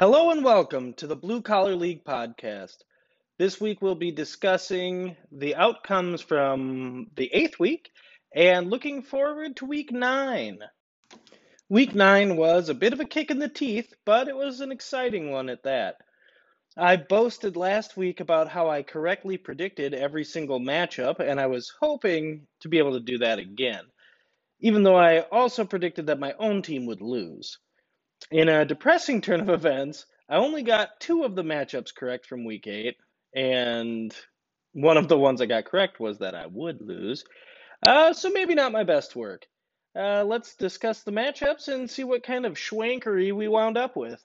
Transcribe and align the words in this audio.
Hello 0.00 0.30
and 0.30 0.42
welcome 0.42 0.94
to 0.94 1.06
the 1.06 1.14
Blue 1.14 1.42
Collar 1.42 1.76
League 1.76 2.06
podcast. 2.06 2.76
This 3.36 3.60
week 3.60 3.82
we'll 3.82 3.94
be 3.94 4.12
discussing 4.12 5.14
the 5.30 5.56
outcomes 5.56 6.22
from 6.22 7.08
the 7.16 7.28
eighth 7.34 7.58
week 7.58 7.90
and 8.34 8.70
looking 8.70 9.02
forward 9.02 9.56
to 9.56 9.66
week 9.66 9.92
nine. 9.92 10.60
Week 11.68 11.94
nine 11.94 12.38
was 12.38 12.70
a 12.70 12.74
bit 12.74 12.94
of 12.94 13.00
a 13.00 13.04
kick 13.04 13.30
in 13.30 13.38
the 13.38 13.50
teeth, 13.50 13.92
but 14.06 14.26
it 14.26 14.34
was 14.34 14.62
an 14.62 14.72
exciting 14.72 15.32
one 15.32 15.50
at 15.50 15.64
that. 15.64 15.96
I 16.78 16.96
boasted 16.96 17.54
last 17.58 17.98
week 17.98 18.20
about 18.20 18.48
how 18.48 18.70
I 18.70 18.82
correctly 18.82 19.36
predicted 19.36 19.92
every 19.92 20.24
single 20.24 20.60
matchup, 20.60 21.20
and 21.20 21.38
I 21.38 21.48
was 21.48 21.74
hoping 21.78 22.46
to 22.60 22.70
be 22.70 22.78
able 22.78 22.94
to 22.94 23.00
do 23.00 23.18
that 23.18 23.38
again, 23.38 23.84
even 24.60 24.82
though 24.82 24.96
I 24.96 25.20
also 25.30 25.66
predicted 25.66 26.06
that 26.06 26.18
my 26.18 26.32
own 26.38 26.62
team 26.62 26.86
would 26.86 27.02
lose. 27.02 27.58
In 28.30 28.48
a 28.48 28.64
depressing 28.64 29.20
turn 29.20 29.40
of 29.40 29.48
events, 29.48 30.06
I 30.28 30.36
only 30.36 30.62
got 30.62 31.00
two 31.00 31.24
of 31.24 31.34
the 31.34 31.42
matchups 31.42 31.94
correct 31.94 32.26
from 32.26 32.44
week 32.44 32.66
eight, 32.66 32.96
and 33.34 34.14
one 34.72 34.96
of 34.96 35.08
the 35.08 35.18
ones 35.18 35.40
I 35.40 35.46
got 35.46 35.64
correct 35.64 35.98
was 35.98 36.18
that 36.18 36.34
I 36.34 36.46
would 36.46 36.80
lose. 36.80 37.24
Uh, 37.84 38.12
so 38.12 38.30
maybe 38.30 38.54
not 38.54 38.72
my 38.72 38.84
best 38.84 39.16
work. 39.16 39.46
Uh, 39.96 40.22
let's 40.22 40.54
discuss 40.54 41.02
the 41.02 41.10
matchups 41.10 41.66
and 41.66 41.90
see 41.90 42.04
what 42.04 42.22
kind 42.22 42.46
of 42.46 42.54
schwankery 42.54 43.34
we 43.34 43.48
wound 43.48 43.76
up 43.76 43.96
with. 43.96 44.22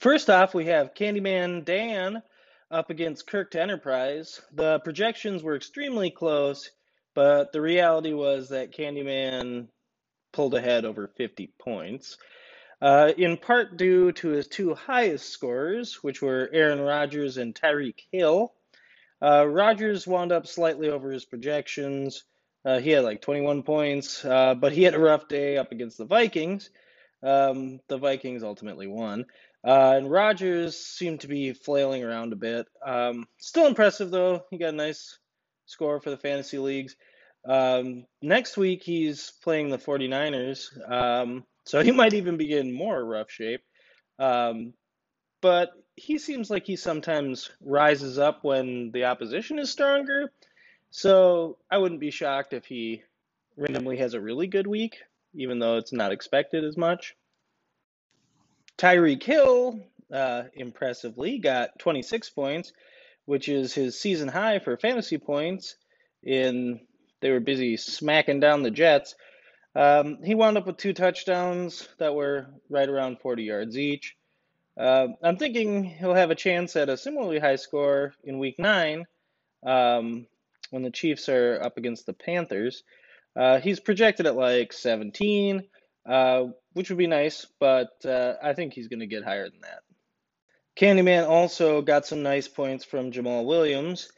First 0.00 0.28
off, 0.28 0.52
we 0.52 0.66
have 0.66 0.94
Candyman 0.94 1.64
Dan 1.64 2.22
up 2.70 2.90
against 2.90 3.26
Kirk 3.26 3.52
to 3.52 3.62
Enterprise. 3.62 4.40
The 4.52 4.80
projections 4.80 5.42
were 5.42 5.56
extremely 5.56 6.10
close, 6.10 6.70
but 7.14 7.52
the 7.52 7.60
reality 7.60 8.12
was 8.12 8.50
that 8.50 8.72
Candyman 8.72 9.68
pulled 10.32 10.54
ahead 10.54 10.84
over 10.84 11.08
50 11.16 11.52
points 11.58 12.18
uh, 12.82 13.12
in 13.16 13.36
part 13.36 13.76
due 13.76 14.12
to 14.12 14.28
his 14.28 14.48
two 14.48 14.74
highest 14.74 15.28
scorers, 15.28 16.02
which 16.02 16.22
were 16.22 16.48
Aaron 16.52 16.80
Rodgers 16.80 17.36
and 17.36 17.54
Tyreek 17.54 18.00
Hill. 18.10 18.52
Uh, 19.22 19.46
Rodgers 19.46 20.06
wound 20.06 20.32
up 20.32 20.46
slightly 20.46 20.88
over 20.88 21.10
his 21.10 21.24
projections. 21.24 22.24
Uh, 22.64 22.78
he 22.78 22.90
had 22.90 23.04
like 23.04 23.20
21 23.22 23.62
points, 23.62 24.24
uh, 24.24 24.54
but 24.54 24.72
he 24.72 24.82
had 24.82 24.94
a 24.94 24.98
rough 24.98 25.28
day 25.28 25.56
up 25.56 25.72
against 25.72 25.98
the 25.98 26.04
Vikings. 26.04 26.70
Um, 27.22 27.80
the 27.88 27.98
Vikings 27.98 28.42
ultimately 28.42 28.86
won. 28.86 29.26
Uh, 29.62 29.94
and 29.96 30.10
Rodgers 30.10 30.76
seemed 30.76 31.20
to 31.20 31.28
be 31.28 31.52
flailing 31.52 32.02
around 32.02 32.32
a 32.32 32.36
bit. 32.36 32.66
Um, 32.84 33.26
still 33.38 33.66
impressive, 33.66 34.10
though. 34.10 34.44
He 34.50 34.56
got 34.56 34.70
a 34.70 34.76
nice 34.76 35.18
score 35.66 36.00
for 36.00 36.08
the 36.08 36.16
fantasy 36.16 36.58
leagues. 36.58 36.96
Um, 37.44 38.06
next 38.22 38.56
week, 38.56 38.82
he's 38.82 39.32
playing 39.42 39.68
the 39.68 39.78
49ers. 39.78 40.68
So 41.64 41.82
he 41.82 41.92
might 41.92 42.14
even 42.14 42.36
be 42.36 42.56
in 42.56 42.72
more 42.72 43.04
rough 43.04 43.30
shape. 43.30 43.62
Um, 44.18 44.74
but 45.40 45.70
he 45.96 46.18
seems 46.18 46.50
like 46.50 46.66
he 46.66 46.76
sometimes 46.76 47.50
rises 47.60 48.18
up 48.18 48.44
when 48.44 48.90
the 48.92 49.04
opposition 49.04 49.58
is 49.58 49.70
stronger. 49.70 50.32
So 50.90 51.58
I 51.70 51.78
wouldn't 51.78 52.00
be 52.00 52.10
shocked 52.10 52.52
if 52.52 52.66
he 52.66 53.02
randomly 53.56 53.98
has 53.98 54.14
a 54.14 54.20
really 54.20 54.46
good 54.46 54.66
week, 54.66 54.98
even 55.34 55.58
though 55.58 55.76
it's 55.76 55.92
not 55.92 56.12
expected 56.12 56.64
as 56.64 56.76
much. 56.76 57.14
Tyreek 58.78 59.22
Hill, 59.22 59.78
uh, 60.12 60.44
impressively, 60.54 61.38
got 61.38 61.78
26 61.78 62.30
points, 62.30 62.72
which 63.26 63.48
is 63.48 63.74
his 63.74 64.00
season 64.00 64.28
high 64.28 64.58
for 64.58 64.76
fantasy 64.76 65.18
points. 65.18 65.76
In 66.22 66.80
they 67.20 67.30
were 67.30 67.40
busy 67.40 67.76
smacking 67.76 68.40
down 68.40 68.62
the 68.62 68.70
Jets. 68.70 69.14
Um, 69.74 70.18
he 70.22 70.34
wound 70.34 70.58
up 70.58 70.66
with 70.66 70.76
two 70.76 70.92
touchdowns 70.92 71.88
that 71.98 72.14
were 72.14 72.46
right 72.68 72.88
around 72.88 73.20
40 73.20 73.44
yards 73.44 73.78
each. 73.78 74.16
Uh, 74.76 75.08
I'm 75.22 75.36
thinking 75.36 75.84
he'll 75.84 76.14
have 76.14 76.30
a 76.30 76.34
chance 76.36 76.74
at 76.76 76.88
a 76.88 76.96
similarly 76.96 77.38
high 77.38 77.56
score 77.56 78.14
in 78.24 78.38
week 78.38 78.58
nine 78.58 79.06
um, 79.64 80.26
when 80.70 80.82
the 80.82 80.90
Chiefs 80.90 81.28
are 81.28 81.60
up 81.62 81.76
against 81.76 82.06
the 82.06 82.12
Panthers. 82.12 82.82
Uh, 83.36 83.60
he's 83.60 83.78
projected 83.78 84.26
at 84.26 84.36
like 84.36 84.72
17, 84.72 85.64
uh, 86.08 86.44
which 86.72 86.88
would 86.88 86.98
be 86.98 87.06
nice, 87.06 87.46
but 87.60 87.90
uh, 88.04 88.34
I 88.42 88.54
think 88.54 88.72
he's 88.72 88.88
going 88.88 89.00
to 89.00 89.06
get 89.06 89.24
higher 89.24 89.48
than 89.48 89.60
that. 89.60 89.82
Candyman 90.76 91.28
also 91.28 91.82
got 91.82 92.06
some 92.06 92.22
nice 92.22 92.48
points 92.48 92.84
from 92.84 93.12
Jamaal 93.12 93.44
Williams. 93.44 94.10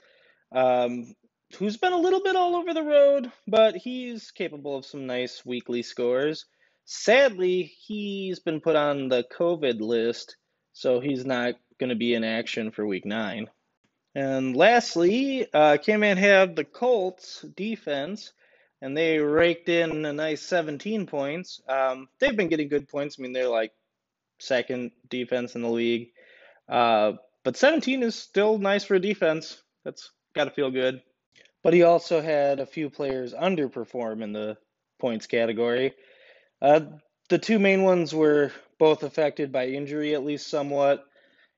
Um, 0.52 1.14
who's 1.54 1.76
been 1.76 1.92
a 1.92 1.98
little 1.98 2.22
bit 2.22 2.36
all 2.36 2.56
over 2.56 2.74
the 2.74 2.82
road, 2.82 3.30
but 3.46 3.76
he's 3.76 4.30
capable 4.30 4.76
of 4.76 4.86
some 4.86 5.06
nice 5.06 5.44
weekly 5.44 5.82
scores. 5.82 6.46
Sadly, 6.84 7.72
he's 7.86 8.38
been 8.40 8.60
put 8.60 8.76
on 8.76 9.08
the 9.08 9.24
COVID 9.36 9.80
list, 9.80 10.36
so 10.72 11.00
he's 11.00 11.24
not 11.24 11.54
going 11.78 11.90
to 11.90 11.96
be 11.96 12.14
in 12.14 12.24
action 12.24 12.70
for 12.70 12.86
week 12.86 13.04
nine. 13.04 13.48
And 14.14 14.56
lastly, 14.56 15.46
uh, 15.52 15.78
K-Man 15.78 16.16
had 16.16 16.56
the 16.56 16.64
Colts 16.64 17.44
defense, 17.56 18.32
and 18.80 18.96
they 18.96 19.18
raked 19.18 19.68
in 19.68 20.04
a 20.04 20.12
nice 20.12 20.42
17 20.42 21.06
points. 21.06 21.60
Um, 21.68 22.08
they've 22.18 22.36
been 22.36 22.48
getting 22.48 22.68
good 22.68 22.88
points. 22.88 23.16
I 23.18 23.22
mean, 23.22 23.32
they're 23.32 23.48
like 23.48 23.72
second 24.38 24.90
defense 25.08 25.54
in 25.54 25.62
the 25.62 25.70
league. 25.70 26.10
Uh, 26.68 27.12
but 27.44 27.56
17 27.56 28.02
is 28.02 28.14
still 28.14 28.58
nice 28.58 28.84
for 28.84 28.96
a 28.96 29.00
defense. 29.00 29.62
That's 29.84 30.10
got 30.34 30.44
to 30.44 30.50
feel 30.50 30.70
good. 30.70 31.00
But 31.62 31.74
he 31.74 31.82
also 31.82 32.20
had 32.20 32.60
a 32.60 32.66
few 32.66 32.90
players 32.90 33.34
underperform 33.34 34.22
in 34.22 34.32
the 34.32 34.56
points 34.98 35.26
category. 35.26 35.94
Uh, 36.60 36.80
the 37.28 37.38
two 37.38 37.58
main 37.58 37.82
ones 37.82 38.14
were 38.14 38.52
both 38.78 39.02
affected 39.02 39.52
by 39.52 39.66
injury, 39.66 40.14
at 40.14 40.24
least 40.24 40.48
somewhat. 40.48 41.04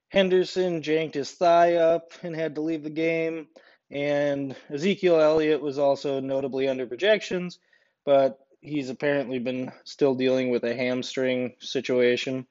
Henderson 0.09 0.83
janked 0.83 1.15
his 1.15 1.31
thigh 1.33 1.75
up 1.75 2.13
and 2.23 2.37
had 2.37 2.55
to 2.55 2.61
leave 2.61 2.85
the 2.85 2.91
game, 2.91 3.49
and 3.91 4.55
Ezekiel 4.71 5.21
Elliott 5.21 5.61
was 5.61 5.79
also 5.79 6.21
notably 6.21 6.69
under 6.69 6.87
projections, 6.87 7.59
but 8.05 8.39
he's 8.61 8.91
apparently 8.91 9.39
been 9.39 9.73
still 9.85 10.15
dealing 10.15 10.51
with 10.51 10.65
a 10.65 10.75
hamstring 10.75 11.55
situation. 11.59 12.47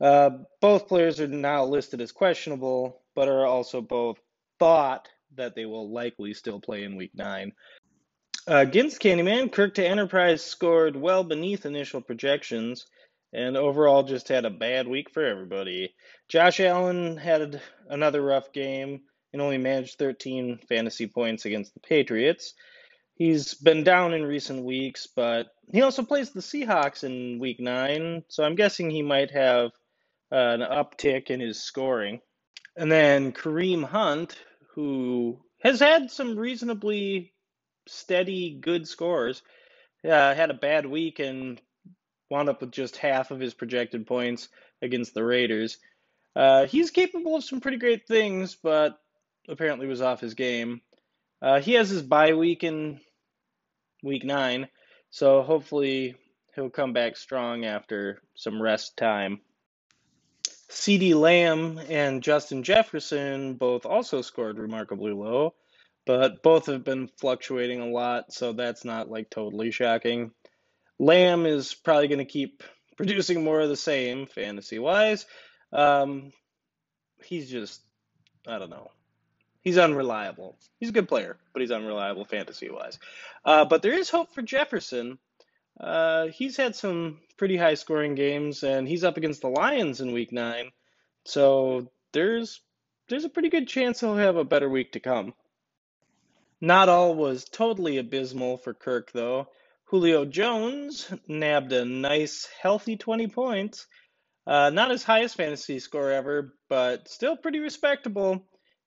Uh, 0.00 0.30
both 0.60 0.88
players 0.88 1.20
are 1.20 1.28
now 1.28 1.64
listed 1.64 2.00
as 2.00 2.12
questionable, 2.12 3.00
but 3.14 3.28
are 3.28 3.46
also 3.46 3.80
both 3.80 4.18
thought 4.58 5.08
that 5.36 5.54
they 5.54 5.66
will 5.66 5.90
likely 5.90 6.34
still 6.34 6.60
play 6.60 6.84
in 6.84 6.96
week 6.96 7.12
nine. 7.14 7.52
Uh, 8.48 8.56
against 8.56 9.00
Candyman, 9.00 9.52
Kirk 9.52 9.74
to 9.74 9.86
Enterprise 9.86 10.42
scored 10.42 10.96
well 10.96 11.24
beneath 11.24 11.66
initial 11.66 12.00
projections 12.00 12.86
and 13.32 13.56
overall 13.56 14.02
just 14.02 14.28
had 14.28 14.44
a 14.44 14.50
bad 14.50 14.88
week 14.88 15.10
for 15.10 15.24
everybody. 15.24 15.94
Josh 16.28 16.60
Allen 16.60 17.16
had 17.16 17.60
another 17.88 18.22
rough 18.22 18.52
game 18.52 19.02
and 19.32 19.40
only 19.40 19.58
managed 19.58 19.98
13 19.98 20.58
fantasy 20.68 21.06
points 21.06 21.44
against 21.44 21.74
the 21.74 21.80
Patriots. 21.80 22.54
He's 23.14 23.54
been 23.54 23.84
down 23.84 24.14
in 24.14 24.24
recent 24.24 24.64
weeks, 24.64 25.06
but 25.06 25.48
he 25.70 25.82
also 25.82 26.02
plays 26.02 26.30
the 26.30 26.40
Seahawks 26.40 27.04
in 27.04 27.38
week 27.38 27.60
nine, 27.60 28.24
so 28.28 28.42
I'm 28.42 28.56
guessing 28.56 28.90
he 28.90 29.02
might 29.02 29.30
have 29.30 29.70
uh, 30.32 30.36
an 30.36 30.60
uptick 30.60 31.28
in 31.28 31.38
his 31.38 31.62
scoring. 31.62 32.20
And 32.76 32.90
then 32.90 33.32
Kareem 33.32 33.84
Hunt, 33.84 34.36
who 34.80 35.38
has 35.62 35.80
had 35.80 36.10
some 36.10 36.38
reasonably 36.38 37.34
steady, 37.86 38.58
good 38.58 38.88
scores. 38.88 39.42
Uh, 40.02 40.34
had 40.34 40.50
a 40.50 40.54
bad 40.54 40.86
week 40.86 41.18
and 41.18 41.60
wound 42.30 42.48
up 42.48 42.62
with 42.62 42.70
just 42.70 42.96
half 42.96 43.30
of 43.30 43.40
his 43.40 43.52
projected 43.52 44.06
points 44.06 44.48
against 44.80 45.12
the 45.12 45.22
Raiders. 45.22 45.76
Uh, 46.34 46.64
he's 46.64 46.90
capable 46.90 47.36
of 47.36 47.44
some 47.44 47.60
pretty 47.60 47.76
great 47.76 48.06
things, 48.06 48.56
but 48.62 48.98
apparently 49.48 49.86
was 49.86 50.00
off 50.00 50.20
his 50.20 50.34
game. 50.34 50.80
Uh, 51.42 51.60
he 51.60 51.74
has 51.74 51.90
his 51.90 52.02
bye 52.02 52.32
week 52.32 52.64
in 52.64 53.00
week 54.02 54.24
nine, 54.24 54.68
so 55.10 55.42
hopefully 55.42 56.14
he'll 56.54 56.70
come 56.70 56.94
back 56.94 57.16
strong 57.16 57.66
after 57.66 58.22
some 58.34 58.62
rest 58.62 58.96
time. 58.96 59.40
CeeDee 60.70 61.14
Lamb 61.14 61.80
and 61.88 62.22
Justin 62.22 62.62
Jefferson 62.62 63.54
both 63.54 63.84
also 63.84 64.22
scored 64.22 64.58
remarkably 64.58 65.12
low, 65.12 65.54
but 66.06 66.42
both 66.42 66.66
have 66.66 66.84
been 66.84 67.10
fluctuating 67.18 67.80
a 67.80 67.86
lot, 67.86 68.32
so 68.32 68.52
that's 68.52 68.84
not 68.84 69.10
like 69.10 69.30
totally 69.30 69.72
shocking. 69.72 70.30
Lamb 71.00 71.44
is 71.44 71.74
probably 71.74 72.06
going 72.06 72.18
to 72.18 72.24
keep 72.24 72.62
producing 72.96 73.42
more 73.42 73.60
of 73.60 73.68
the 73.68 73.76
same 73.76 74.26
fantasy 74.26 74.78
wise. 74.78 75.26
Um, 75.72 76.32
he's 77.24 77.50
just, 77.50 77.82
I 78.46 78.58
don't 78.58 78.70
know. 78.70 78.92
He's 79.62 79.76
unreliable. 79.76 80.56
He's 80.78 80.88
a 80.88 80.92
good 80.92 81.08
player, 81.08 81.36
but 81.52 81.60
he's 81.60 81.70
unreliable 81.70 82.24
fantasy 82.24 82.70
wise. 82.70 82.98
Uh, 83.44 83.64
but 83.64 83.82
there 83.82 83.92
is 83.92 84.08
hope 84.08 84.32
for 84.32 84.42
Jefferson. 84.42 85.18
Uh, 85.80 86.26
he's 86.28 86.56
had 86.56 86.76
some 86.76 87.20
pretty 87.38 87.56
high 87.56 87.74
scoring 87.74 88.14
games, 88.14 88.62
and 88.62 88.86
he's 88.86 89.04
up 89.04 89.16
against 89.16 89.40
the 89.40 89.48
Lions 89.48 90.00
in 90.00 90.12
Week 90.12 90.30
Nine, 90.30 90.70
so 91.24 91.90
there's 92.12 92.60
there's 93.08 93.24
a 93.24 93.30
pretty 93.30 93.48
good 93.48 93.66
chance 93.66 94.00
he'll 94.00 94.16
have 94.16 94.36
a 94.36 94.44
better 94.44 94.68
week 94.68 94.92
to 94.92 95.00
come. 95.00 95.34
Not 96.60 96.88
all 96.88 97.14
was 97.14 97.44
totally 97.46 97.96
abysmal 97.96 98.58
for 98.58 98.74
Kirk, 98.74 99.10
though. 99.12 99.48
Julio 99.86 100.24
Jones 100.24 101.12
nabbed 101.26 101.72
a 101.72 101.84
nice, 101.84 102.46
healthy 102.62 102.96
20 102.96 103.26
points. 103.28 103.86
Uh, 104.46 104.70
not 104.70 104.90
his 104.90 105.02
highest 105.02 105.36
fantasy 105.36 105.78
score 105.80 106.10
ever, 106.10 106.54
but 106.68 107.08
still 107.08 107.36
pretty 107.36 107.58
respectable. 107.58 108.44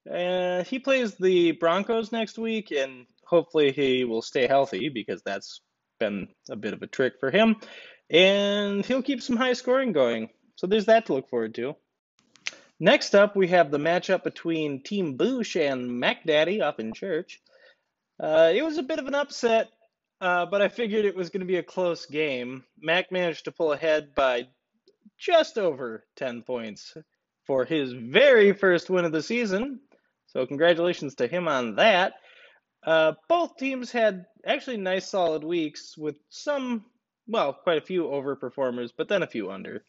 Uh, 0.10 0.64
he 0.64 0.80
plays 0.80 1.16
the 1.16 1.52
Broncos 1.54 2.12
next 2.12 2.38
week, 2.38 2.72
and 2.72 3.06
hopefully 3.26 3.72
he 3.72 4.04
will 4.04 4.22
stay 4.22 4.48
healthy 4.48 4.90
because 4.90 5.22
that's 5.24 5.62
been 6.04 6.28
a 6.50 6.56
bit 6.56 6.74
of 6.74 6.82
a 6.82 6.88
trick 6.88 7.14
for 7.20 7.32
him. 7.32 7.56
And 8.10 8.86
he'll 8.86 9.02
keep 9.02 9.22
some 9.22 9.38
high 9.38 9.54
scoring 9.54 9.94
going. 9.94 10.30
So 10.56 10.68
there's 10.68 10.86
that 10.86 11.06
to 11.08 11.14
look 11.14 11.30
forward 11.30 11.56
to. 11.56 11.76
Next 12.80 13.16
up, 13.16 13.36
we 13.36 13.48
have 13.48 13.72
the 13.72 13.78
matchup 13.78 14.24
between 14.24 14.84
Team 14.84 15.18
Boosh 15.18 15.60
and 15.60 16.00
Mac 16.00 16.26
Daddy 16.26 16.62
up 16.62 16.80
in 16.80 16.94
church. 16.94 17.42
Uh, 18.20 18.52
it 18.54 18.64
was 18.64 18.78
a 18.78 18.84
bit 18.84 19.00
of 19.00 19.08
an 19.08 19.16
upset, 19.16 19.70
uh, 20.20 20.46
but 20.46 20.62
I 20.62 20.68
figured 20.68 21.06
it 21.06 21.16
was 21.16 21.30
going 21.30 21.42
to 21.42 21.48
be 21.48 21.58
a 21.58 21.64
close 21.64 22.06
game. 22.06 22.64
Mac 22.80 23.12
managed 23.12 23.46
to 23.46 23.52
pull 23.52 23.72
ahead 23.72 24.14
by 24.16 24.48
just 25.18 25.58
over 25.58 26.04
10 26.18 26.42
points 26.42 26.96
for 27.46 27.66
his 27.66 27.94
very 27.94 28.54
first 28.54 28.90
win 28.90 29.06
of 29.06 29.12
the 29.12 29.24
season. 29.24 29.80
So, 30.28 30.46
congratulations 30.46 31.16
to 31.16 31.28
him 31.28 31.48
on 31.48 31.76
that. 31.76 32.16
Uh, 32.86 33.14
both 33.30 33.58
teams 33.58 33.92
had 33.92 34.26
actually 34.46 34.78
nice 34.78 35.08
solid 35.08 35.44
weeks 35.44 35.98
with 35.98 36.18
some, 36.30 36.86
well, 37.28 37.54
quite 37.54 37.78
a 37.78 37.86
few 37.86 38.04
overperformers, 38.04 38.92
but 38.96 39.08
then 39.08 39.24
a 39.24 39.28
few 39.28 39.52
under. 39.52 39.84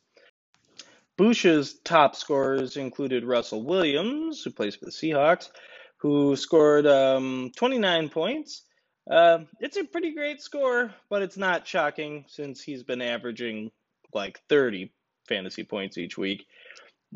Bush's 1.17 1.75
top 1.85 2.17
scorers 2.17 2.76
included 2.76 3.25
Russell 3.25 3.62
Williams, 3.62 4.43
who 4.43 4.50
plays 4.50 4.75
for 4.76 4.87
the 4.87 4.91
Seahawks, 4.91 5.50
who 5.99 6.35
scored 6.37 6.87
um, 6.87 7.52
29 7.56 8.08
points. 8.08 8.62
Uh, 9.08 9.41
it's 9.61 9.76
a 9.76 9.85
pretty 9.85 10.12
great 10.14 10.41
score, 10.41 10.93
but 11.11 11.23
it's 11.23 11.37
not 11.37 11.67
shocking 11.67 12.25
since 12.29 12.62
he's 12.62 12.82
been 12.82 13.02
averaging 13.02 13.70
like 14.12 14.41
30 14.49 14.93
fantasy 15.29 15.62
points 15.62 15.99
each 15.99 16.17
week. 16.17 16.46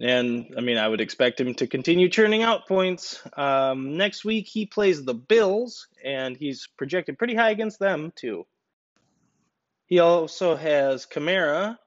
And 0.00 0.54
I 0.56 0.60
mean, 0.60 0.78
I 0.78 0.86
would 0.86 1.00
expect 1.00 1.40
him 1.40 1.54
to 1.54 1.66
continue 1.66 2.08
churning 2.08 2.42
out 2.42 2.68
points. 2.68 3.20
Um, 3.36 3.96
next 3.96 4.24
week, 4.24 4.46
he 4.46 4.64
plays 4.66 5.04
the 5.04 5.14
Bills, 5.14 5.88
and 6.04 6.36
he's 6.36 6.68
projected 6.76 7.18
pretty 7.18 7.34
high 7.34 7.50
against 7.50 7.80
them, 7.80 8.12
too. 8.14 8.46
He 9.86 9.98
also 9.98 10.54
has 10.54 11.06
Kamara, 11.06 11.78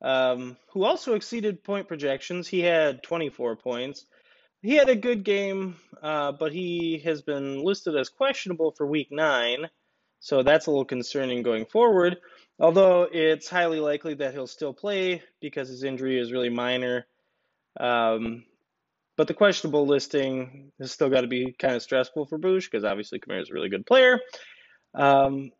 um, 0.00 0.56
who 0.72 0.84
also 0.84 1.14
exceeded 1.14 1.64
point 1.64 1.88
projections. 1.88 2.48
He 2.48 2.60
had 2.60 3.02
24 3.02 3.56
points. 3.56 4.06
He 4.62 4.74
had 4.74 4.88
a 4.88 4.96
good 4.96 5.22
game, 5.22 5.76
uh, 6.02 6.32
but 6.32 6.52
he 6.52 7.00
has 7.04 7.22
been 7.22 7.62
listed 7.62 7.96
as 7.96 8.08
questionable 8.08 8.72
for 8.72 8.86
week 8.86 9.08
nine, 9.10 9.68
so 10.20 10.42
that's 10.42 10.66
a 10.66 10.70
little 10.70 10.84
concerning 10.84 11.42
going 11.42 11.66
forward. 11.66 12.16
Although 12.58 13.08
it's 13.12 13.48
highly 13.48 13.78
likely 13.78 14.14
that 14.14 14.34
he'll 14.34 14.48
still 14.48 14.72
play 14.72 15.22
because 15.40 15.68
his 15.68 15.84
injury 15.84 16.18
is 16.18 16.32
really 16.32 16.48
minor. 16.48 17.06
Um, 17.78 18.44
but 19.16 19.26
the 19.26 19.34
questionable 19.34 19.86
listing 19.86 20.72
has 20.80 20.92
still 20.92 21.10
got 21.10 21.22
to 21.22 21.26
be 21.26 21.54
kind 21.58 21.74
of 21.74 21.82
stressful 21.82 22.26
for 22.26 22.38
Bush 22.38 22.68
because 22.70 22.84
obviously 22.84 23.18
Kamara 23.18 23.42
is 23.42 23.50
a 23.50 23.54
really 23.54 23.68
good 23.68 23.86
player. 23.86 24.20
Um, 24.94 25.50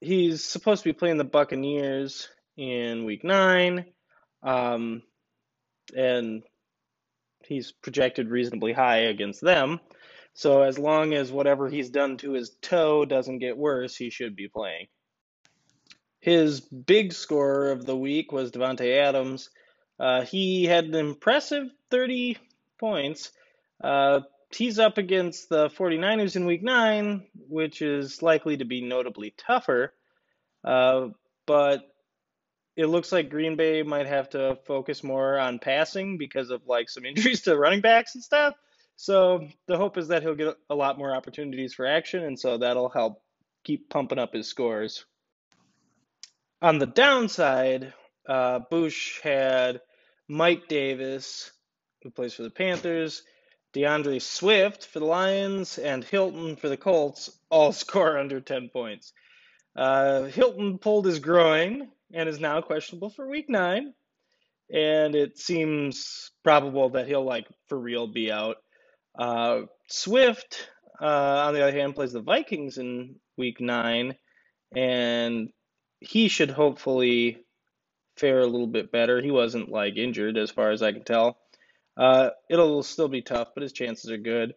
he's 0.00 0.44
supposed 0.44 0.82
to 0.82 0.88
be 0.88 0.92
playing 0.98 1.18
the 1.18 1.24
Buccaneers 1.24 2.28
in 2.56 3.04
week 3.04 3.24
nine. 3.24 3.86
Um, 4.42 5.02
and 5.94 6.42
he's 7.44 7.72
projected 7.72 8.30
reasonably 8.30 8.72
high 8.72 8.98
against 8.98 9.40
them. 9.40 9.80
So 10.34 10.62
as 10.62 10.78
long 10.78 11.12
as 11.12 11.32
whatever 11.32 11.68
he's 11.68 11.90
done 11.90 12.16
to 12.18 12.32
his 12.32 12.56
toe 12.62 13.04
doesn't 13.04 13.38
get 13.40 13.56
worse, 13.56 13.96
he 13.96 14.10
should 14.10 14.36
be 14.36 14.48
playing. 14.48 14.86
His 16.20 16.60
big 16.60 17.12
scorer 17.12 17.72
of 17.72 17.84
the 17.84 17.96
week 17.96 18.30
was 18.30 18.52
Davante 18.52 18.98
Adams. 18.98 19.50
Uh, 20.00 20.22
he 20.22 20.64
had 20.64 20.86
an 20.86 20.94
impressive 20.94 21.68
30 21.90 22.38
points. 22.78 23.30
Uh, 23.84 24.20
he's 24.50 24.78
up 24.78 24.96
against 24.96 25.50
the 25.50 25.68
49ers 25.68 26.36
in 26.36 26.46
week 26.46 26.62
9, 26.62 27.26
which 27.48 27.82
is 27.82 28.22
likely 28.22 28.56
to 28.56 28.64
be 28.64 28.80
notably 28.80 29.34
tougher. 29.36 29.92
Uh, 30.64 31.08
but 31.46 31.82
it 32.76 32.86
looks 32.86 33.12
like 33.12 33.28
Green 33.28 33.56
Bay 33.56 33.82
might 33.82 34.06
have 34.06 34.30
to 34.30 34.58
focus 34.66 35.04
more 35.04 35.38
on 35.38 35.58
passing 35.58 36.16
because 36.16 36.50
of 36.50 36.66
like 36.66 36.88
some 36.88 37.04
injuries 37.06 37.42
to 37.42 37.56
running 37.56 37.82
backs 37.82 38.14
and 38.14 38.24
stuff. 38.24 38.54
So 38.96 39.48
the 39.66 39.76
hope 39.76 39.98
is 39.98 40.08
that 40.08 40.22
he'll 40.22 40.34
get 40.34 40.56
a 40.68 40.74
lot 40.74 40.98
more 40.98 41.14
opportunities 41.14 41.74
for 41.74 41.86
action, 41.86 42.22
and 42.22 42.38
so 42.38 42.58
that'll 42.58 42.90
help 42.90 43.22
keep 43.64 43.88
pumping 43.88 44.18
up 44.18 44.34
his 44.34 44.46
scores. 44.46 45.04
On 46.62 46.78
the 46.78 46.86
downside, 46.86 47.94
uh, 48.28 48.60
Bush 48.70 49.20
had 49.22 49.80
Mike 50.30 50.68
Davis, 50.68 51.50
who 52.04 52.10
plays 52.10 52.34
for 52.34 52.44
the 52.44 52.50
Panthers, 52.50 53.24
DeAndre 53.74 54.22
Swift 54.22 54.86
for 54.86 55.00
the 55.00 55.04
Lions, 55.04 55.76
and 55.76 56.04
Hilton 56.04 56.54
for 56.54 56.68
the 56.68 56.76
Colts 56.76 57.36
all 57.50 57.72
score 57.82 58.16
under 58.16 58.40
10 58.40 58.68
points. 58.72 59.12
Uh, 59.74 60.22
Hilton 60.22 60.78
pulled 60.78 61.06
his 61.06 61.18
groin 61.18 61.88
and 62.12 62.28
is 62.28 62.38
now 62.38 62.60
questionable 62.60 63.10
for 63.10 63.26
week 63.26 63.48
nine. 63.48 63.92
And 64.72 65.16
it 65.16 65.36
seems 65.36 66.30
probable 66.44 66.90
that 66.90 67.08
he'll, 67.08 67.24
like, 67.24 67.48
for 67.66 67.76
real 67.76 68.06
be 68.06 68.30
out. 68.30 68.58
Uh, 69.18 69.62
Swift, 69.88 70.68
uh, 71.02 71.46
on 71.46 71.54
the 71.54 71.62
other 71.62 71.76
hand, 71.76 71.96
plays 71.96 72.12
the 72.12 72.20
Vikings 72.20 72.78
in 72.78 73.16
week 73.36 73.60
nine, 73.60 74.14
and 74.76 75.48
he 75.98 76.28
should 76.28 76.50
hopefully 76.50 77.44
fare 78.20 78.40
a 78.40 78.46
little 78.46 78.66
bit 78.66 78.92
better. 78.92 79.20
He 79.20 79.30
wasn't, 79.30 79.70
like, 79.70 79.96
injured 79.96 80.36
as 80.36 80.50
far 80.50 80.70
as 80.70 80.82
I 80.82 80.92
can 80.92 81.04
tell. 81.04 81.38
Uh, 81.96 82.30
it'll 82.48 82.82
still 82.82 83.08
be 83.08 83.22
tough, 83.22 83.48
but 83.54 83.62
his 83.62 83.72
chances 83.72 84.10
are 84.10 84.18
good. 84.18 84.54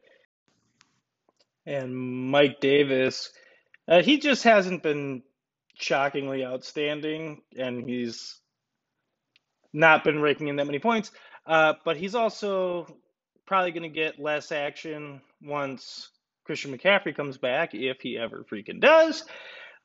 And 1.66 1.96
Mike 2.30 2.60
Davis, 2.60 3.32
uh, 3.88 4.02
he 4.02 4.20
just 4.20 4.44
hasn't 4.44 4.84
been 4.84 5.24
shockingly 5.76 6.46
outstanding, 6.46 7.42
and 7.58 7.88
he's 7.88 8.40
not 9.72 10.04
been 10.04 10.22
raking 10.22 10.50
in 10.50 10.58
that 10.58 10.68
many 10.68 10.80
points. 10.80 11.12
Uh, 11.46 11.74
but 11.84 11.98
he's 11.98 12.16
also 12.16 12.86
probably 13.46 13.72
going 13.72 13.84
to 13.84 13.90
get 13.90 14.20
less 14.20 14.52
action 14.52 15.22
once 15.42 16.10
Christian 16.46 16.78
McCaffrey 16.78 17.16
comes 17.16 17.38
back, 17.38 17.74
if 17.74 18.02
he 18.02 18.18
ever 18.18 18.46
freaking 18.50 18.80
does, 18.80 19.26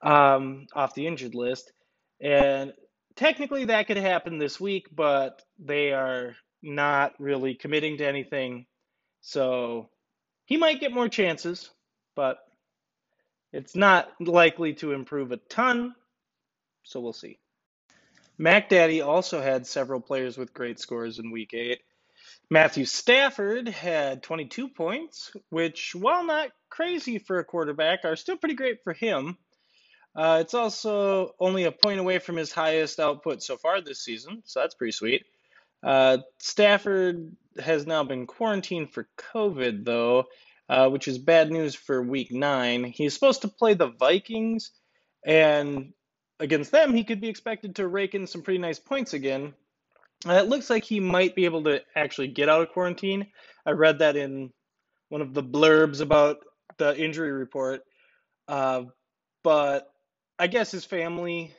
um, 0.03 0.67
off 0.75 0.95
the 0.95 1.07
injured 1.07 1.35
list. 1.35 1.73
And 2.21 2.73
technically 3.19 3.65
that 3.65 3.89
could 3.89 3.97
happen 3.97 4.39
this 4.39 4.61
week, 4.61 4.87
but 4.95 5.43
they 5.59 5.93
are 5.93 6.37
not 6.63 7.15
really 7.19 7.55
committing 7.55 7.99
to 7.99 8.07
anything. 8.07 8.65
So 9.21 9.91
he 10.47 10.57
might 10.57 10.81
get 10.81 10.93
more 10.93 11.09
chances, 11.09 11.69
but 12.15 12.39
it's 13.53 13.75
not 13.75 14.09
likely 14.21 14.75
to 14.75 14.93
improve 14.93 15.33
a 15.33 15.37
ton, 15.37 15.95
so 16.85 17.01
we'll 17.01 17.13
see. 17.13 17.39
Mac 18.39 18.69
Daddy 18.69 19.01
also 19.01 19.43
had 19.43 19.67
several 19.67 20.01
players 20.01 20.39
with 20.39 20.55
great 20.55 20.79
scores 20.79 21.19
in 21.19 21.33
week 21.33 21.55
eight. 21.55 21.81
Matthew 22.51 22.85
Stafford 22.85 23.69
had 23.69 24.23
22 24.23 24.69
points, 24.69 25.33
which, 25.51 25.95
while 25.95 26.25
not 26.25 26.51
crazy 26.71 27.19
for 27.19 27.41
a 27.41 27.45
quarterback, 27.45 28.05
are 28.05 28.17
still 28.17 28.37
pretty 28.37 28.55
great 28.55 28.85
for 28.85 28.93
him. 28.93 29.37
Uh, 30.19 30.39
it's 30.41 30.55
also 30.55 31.33
only 31.39 31.63
a 31.63 31.71
point 31.71 32.01
away 32.01 32.19
from 32.19 32.35
his 32.35 32.51
highest 32.51 32.99
output 32.99 33.41
so 33.41 33.57
far 33.57 33.81
this 33.81 34.01
season, 34.01 34.43
so 34.45 34.59
that's 34.59 34.75
pretty 34.75 34.91
sweet. 34.91 35.25
Uh, 35.81 36.19
Stafford 36.41 37.37
has 37.61 37.87
now 37.87 38.03
been 38.03 38.27
quarantined 38.27 38.91
for 38.91 39.07
COVID, 39.33 39.85
though, 39.85 40.25
uh, 40.69 40.89
which 40.89 41.07
is 41.07 41.19
bad 41.19 41.53
news 41.53 41.77
for 41.77 42.03
week 42.03 42.33
nine. 42.33 42.83
He's 42.83 43.15
supposed 43.15 43.43
to 43.43 43.49
play 43.49 43.75
the 43.75 43.93
Vikings, 43.93 44.73
and 45.25 45.93
against 46.41 46.73
them, 46.73 46.93
he 46.93 47.05
could 47.05 47.21
be 47.21 47.29
expected 47.29 47.77
to 47.77 47.87
rake 47.87 48.17
in 48.17 48.27
some 48.27 48.43
pretty 48.43 48.59
nice 48.59 48.81
points 48.81 49.15
again. 49.15 49.55
Uh, 50.27 50.33
it 50.33 50.49
looks 50.49 50.69
like 50.69 50.83
he 50.83 50.99
might 50.99 51.37
be 51.37 51.45
able 51.45 51.63
to 51.63 51.81
actually 51.95 52.27
get 52.27 52.49
out 52.49 52.63
of 52.63 52.71
quarantine. 52.71 53.29
I 53.65 53.71
read 53.71 54.01
that 54.01 54.17
in 54.17 54.53
one 55.11 55.21
of 55.21 55.33
the 55.33 55.45
blurbs 55.45 56.01
about 56.01 56.39
the 56.77 57.01
injury 57.01 57.31
report. 57.31 57.83
Uh, 58.49 58.87
but 59.45 59.93
I 60.39 60.47
guess 60.47 60.71
his 60.71 60.85
family 60.85 61.55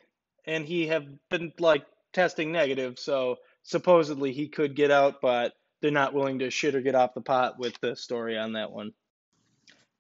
and 0.46 0.66
he 0.66 0.88
have 0.88 1.06
been 1.30 1.52
like 1.60 1.86
testing 2.14 2.52
negative, 2.52 2.98
so 2.98 3.38
supposedly 3.64 4.32
he 4.32 4.48
could 4.48 4.76
get 4.76 4.92
out, 4.92 5.22
but 5.22 5.54
they're 5.82 5.92
not 5.92 6.14
willing 6.14 6.40
to 6.40 6.50
shit 6.50 6.76
or 6.76 6.82
get 6.82 6.96
off 6.96 7.14
the 7.14 7.22
pot 7.22 7.60
with 7.60 7.80
the 7.82 7.96
story 7.96 8.38
on 8.38 8.54
that 8.54 8.72
one. 8.72 8.94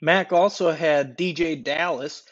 Mac 0.01 0.31
also 0.31 0.71
had 0.71 1.17
DeeJay 1.17 1.63
Dallas 1.63 2.23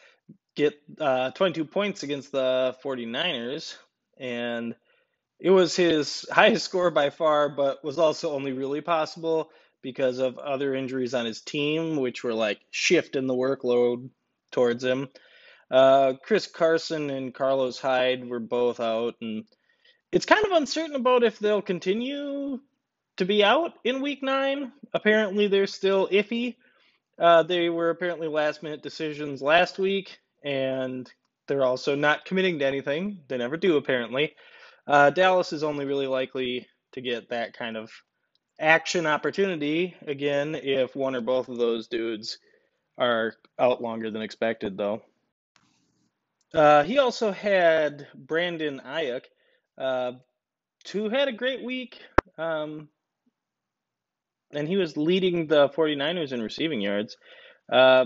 get 0.56 0.74
uh, 1.00 1.32
22 1.32 1.66
points 1.66 2.04
against 2.04 2.32
the 2.32 2.76
49ers, 2.84 3.76
and 4.18 4.76
it 5.40 5.52
was 5.52 5.76
his 5.76 6.26
highest 6.32 6.66
score 6.66 6.92
by 6.92 7.10
far, 7.10 7.50
but 7.50 7.84
was 7.84 8.00
also 8.00 8.32
only 8.32 8.54
really 8.54 8.82
possible 8.82 9.52
because 9.82 10.20
of 10.20 10.38
other 10.40 10.74
injuries 10.74 11.14
on 11.14 11.26
his 11.26 11.42
team, 11.42 11.98
which 11.98 12.24
were 12.24 12.34
like 12.34 12.60
shifting 12.72 13.28
the 13.28 13.36
workload 13.36 14.10
towards 14.52 14.84
him. 14.84 15.08
Uh, 15.70 16.14
Chris 16.24 16.48
Carson 16.48 17.10
and 17.10 17.34
Carlos 17.34 17.80
Hyde 17.80 18.28
were 18.30 18.40
both 18.40 18.80
out, 18.80 19.16
and 19.22 19.46
It's 20.12 20.26
kind 20.26 20.46
of 20.46 20.54
uncertain 20.54 20.96
about 20.96 21.24
if 21.24 21.40
they'll 21.40 21.62
continue 21.62 22.60
to 23.18 23.26
be 23.26 23.44
out 23.44 23.74
in 23.84 24.02
week 24.02 24.24
nine. 24.24 24.72
Apparently, 24.94 25.48
they're 25.48 25.68
still 25.68 26.08
iffy. 26.10 26.56
Uh, 27.20 27.44
they 27.44 27.70
were 27.70 27.90
apparently 27.90 28.28
last 28.28 28.64
minute 28.64 28.82
decisions 28.84 29.42
last 29.42 29.80
week, 29.80 30.18
and 30.44 31.12
they're 31.48 31.66
also 31.66 31.96
not 31.96 32.26
committing 32.26 32.60
to 32.60 32.66
anything. 32.66 33.20
They 33.28 33.38
never 33.38 33.58
do, 33.58 33.78
apparently. 33.78 34.36
Uh, 34.86 35.10
Dallas 35.10 35.52
is 35.52 35.64
only 35.64 35.86
really 35.86 36.08
likely 36.08 36.68
to 36.94 37.02
get 37.02 37.30
that 37.30 37.54
kind 37.58 37.76
of 37.76 37.92
action 38.60 39.06
opportunity 39.06 39.96
again 40.08 40.56
if 40.56 40.96
one 40.96 41.16
or 41.16 41.22
both 41.22 41.50
of 41.50 41.58
those 41.58 41.88
dudes 41.88 42.40
are 42.98 43.34
out 43.60 43.82
longer 43.82 44.10
than 44.10 44.22
expected, 44.22 44.78
though. 44.78 45.02
Uh, 46.54 46.84
he 46.84 46.98
also 46.98 47.32
had 47.32 48.08
Brandon 48.16 48.82
Aiyuk, 48.86 49.24
uh, 49.78 50.14
who 50.92 51.10
had 51.10 51.28
a 51.28 51.34
great 51.34 51.64
week. 51.64 52.00
Um, 52.38 52.90
and 54.52 54.68
he 54.68 54.78
was 54.78 54.98
leading 54.98 55.48
the 55.48 55.70
49ers 55.70 56.32
in 56.32 56.42
receiving 56.42 56.82
yards. 56.82 57.18
Uh, 57.72 58.06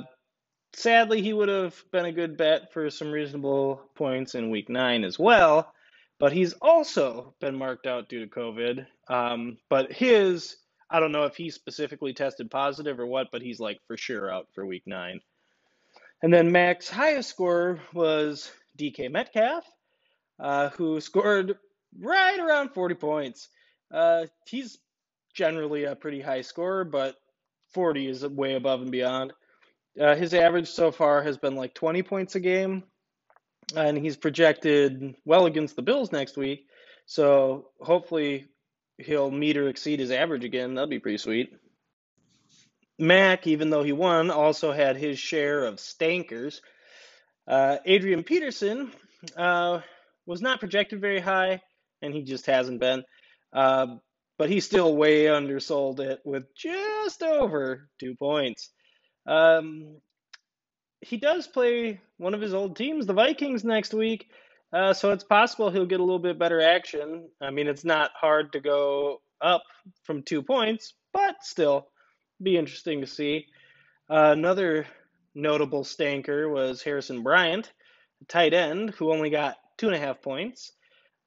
sadly, 0.73 1.21
he 1.21 1.33
would 1.33 1.49
have 1.49 1.75
been 1.91 2.05
a 2.05 2.11
good 2.11 2.37
bet 2.37 2.73
for 2.73 2.89
some 2.89 3.11
reasonable 3.11 3.81
points 3.95 4.35
in 4.35 4.49
week 4.49 4.69
nine 4.69 5.03
as 5.03 5.19
well, 5.19 5.71
but 6.19 6.33
he's 6.33 6.53
also 6.53 7.35
been 7.39 7.55
marked 7.55 7.85
out 7.85 8.09
due 8.09 8.25
to 8.25 8.31
COVID. 8.31 8.85
Um, 9.07 9.57
but 9.69 9.91
his, 9.91 10.57
I 10.89 10.99
don't 10.99 11.11
know 11.11 11.25
if 11.25 11.35
he 11.35 11.49
specifically 11.49 12.13
tested 12.13 12.49
positive 12.49 12.99
or 12.99 13.05
what, 13.05 13.27
but 13.31 13.41
he's 13.41 13.59
like 13.59 13.77
for 13.85 13.97
sure 13.97 14.33
out 14.33 14.47
for 14.53 14.65
week 14.65 14.83
nine. 14.85 15.21
And 16.21 16.33
then 16.33 16.51
Mac's 16.51 16.89
highest 16.89 17.29
score 17.29 17.79
was 17.93 18.51
DK 18.77 19.11
Metcalf, 19.11 19.65
uh, 20.39 20.69
who 20.69 21.01
scored 21.01 21.57
right 21.99 22.39
around 22.39 22.69
40 22.73 22.95
points. 22.95 23.49
Uh, 23.91 24.25
he's 24.47 24.77
generally 25.33 25.85
a 25.85 25.95
pretty 25.95 26.21
high 26.21 26.41
scorer, 26.41 26.83
but 26.83 27.15
40 27.73 28.07
is 28.07 28.27
way 28.27 28.55
above 28.55 28.81
and 28.81 28.91
beyond. 28.91 29.33
Uh, 29.99 30.15
his 30.15 30.33
average 30.33 30.69
so 30.69 30.91
far 30.91 31.21
has 31.23 31.37
been 31.37 31.55
like 31.55 31.73
20 31.73 32.03
points 32.03 32.35
a 32.35 32.39
game, 32.39 32.83
and 33.75 33.97
he's 33.97 34.15
projected 34.15 35.15
well 35.25 35.45
against 35.45 35.75
the 35.75 35.81
Bills 35.81 36.11
next 36.11 36.37
week. 36.37 36.67
So 37.05 37.69
hopefully 37.81 38.47
he'll 38.97 39.31
meet 39.31 39.57
or 39.57 39.67
exceed 39.67 39.99
his 39.99 40.11
average 40.11 40.45
again. 40.45 40.75
That'd 40.75 40.89
be 40.89 40.99
pretty 40.99 41.17
sweet. 41.17 41.53
Mac, 43.01 43.47
even 43.47 43.69
though 43.69 43.83
he 43.83 43.91
won, 43.91 44.29
also 44.29 44.71
had 44.71 44.95
his 44.95 45.19
share 45.19 45.65
of 45.65 45.75
stankers. 45.75 46.61
Uh, 47.47 47.77
Adrian 47.85 48.23
Peterson 48.23 48.91
uh, 49.35 49.79
was 50.25 50.41
not 50.41 50.59
projected 50.59 51.01
very 51.01 51.19
high, 51.19 51.61
and 52.01 52.13
he 52.13 52.21
just 52.21 52.45
hasn't 52.45 52.79
been. 52.79 53.03
Uh, 53.51 53.87
but 54.37 54.49
he 54.49 54.59
still 54.59 54.95
way 54.95 55.27
undersold 55.27 55.99
it 55.99 56.21
with 56.23 56.43
just 56.55 57.21
over 57.21 57.89
two 57.99 58.15
points. 58.15 58.69
Um, 59.27 59.97
he 61.01 61.17
does 61.17 61.47
play 61.47 61.99
one 62.17 62.33
of 62.33 62.41
his 62.41 62.53
old 62.53 62.75
teams, 62.75 63.05
the 63.05 63.13
Vikings, 63.13 63.63
next 63.63 63.93
week, 63.93 64.29
uh, 64.73 64.93
so 64.93 65.11
it's 65.11 65.23
possible 65.23 65.69
he'll 65.69 65.85
get 65.85 65.99
a 65.99 66.03
little 66.03 66.19
bit 66.19 66.39
better 66.39 66.61
action. 66.61 67.29
I 67.41 67.51
mean, 67.51 67.67
it's 67.67 67.83
not 67.83 68.11
hard 68.19 68.53
to 68.53 68.59
go 68.61 69.21
up 69.41 69.63
from 70.03 70.23
two 70.23 70.41
points, 70.41 70.93
but 71.13 71.35
still, 71.43 71.87
be 72.43 72.57
interesting 72.57 73.01
to 73.01 73.07
see. 73.07 73.47
Uh, 74.09 74.33
another 74.37 74.85
notable 75.33 75.83
stanker 75.83 76.51
was 76.51 76.81
Harrison 76.81 77.23
Bryant, 77.23 77.71
tight 78.27 78.53
end, 78.53 78.91
who 78.91 79.11
only 79.11 79.29
got 79.29 79.57
two 79.77 79.87
and 79.87 79.95
a 79.95 79.99
half 79.99 80.21
points. 80.21 80.71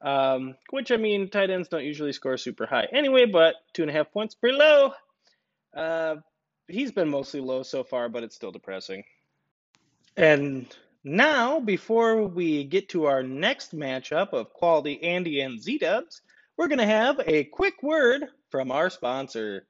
Um, 0.01 0.55
which 0.69 0.91
I 0.91 0.97
mean, 0.97 1.29
tight 1.29 1.49
ends 1.49 1.69
don't 1.69 1.83
usually 1.83 2.13
score 2.13 2.37
super 2.37 2.65
high 2.65 2.87
anyway, 2.91 3.25
but 3.25 3.55
two 3.73 3.81
and 3.81 3.89
a 3.89 3.93
half 3.93 4.11
points 4.11 4.35
pretty 4.35 4.57
low. 4.57 4.93
Uh, 5.75 6.17
he's 6.67 6.91
been 6.91 7.09
mostly 7.09 7.39
low 7.39 7.63
so 7.63 7.83
far, 7.83 8.09
but 8.09 8.23
it's 8.23 8.35
still 8.35 8.51
depressing. 8.51 9.03
And 10.15 10.67
now, 11.03 11.59
before 11.59 12.23
we 12.23 12.63
get 12.63 12.89
to 12.89 13.05
our 13.05 13.23
next 13.23 13.75
matchup 13.75 14.33
of 14.33 14.53
quality 14.53 15.01
Andy 15.03 15.41
and 15.41 15.61
Z 15.61 15.79
Dubs, 15.79 16.21
we're 16.57 16.67
going 16.67 16.79
to 16.79 16.85
have 16.85 17.19
a 17.25 17.43
quick 17.43 17.83
word 17.83 18.25
from 18.49 18.71
our 18.71 18.89
sponsor. 18.89 19.67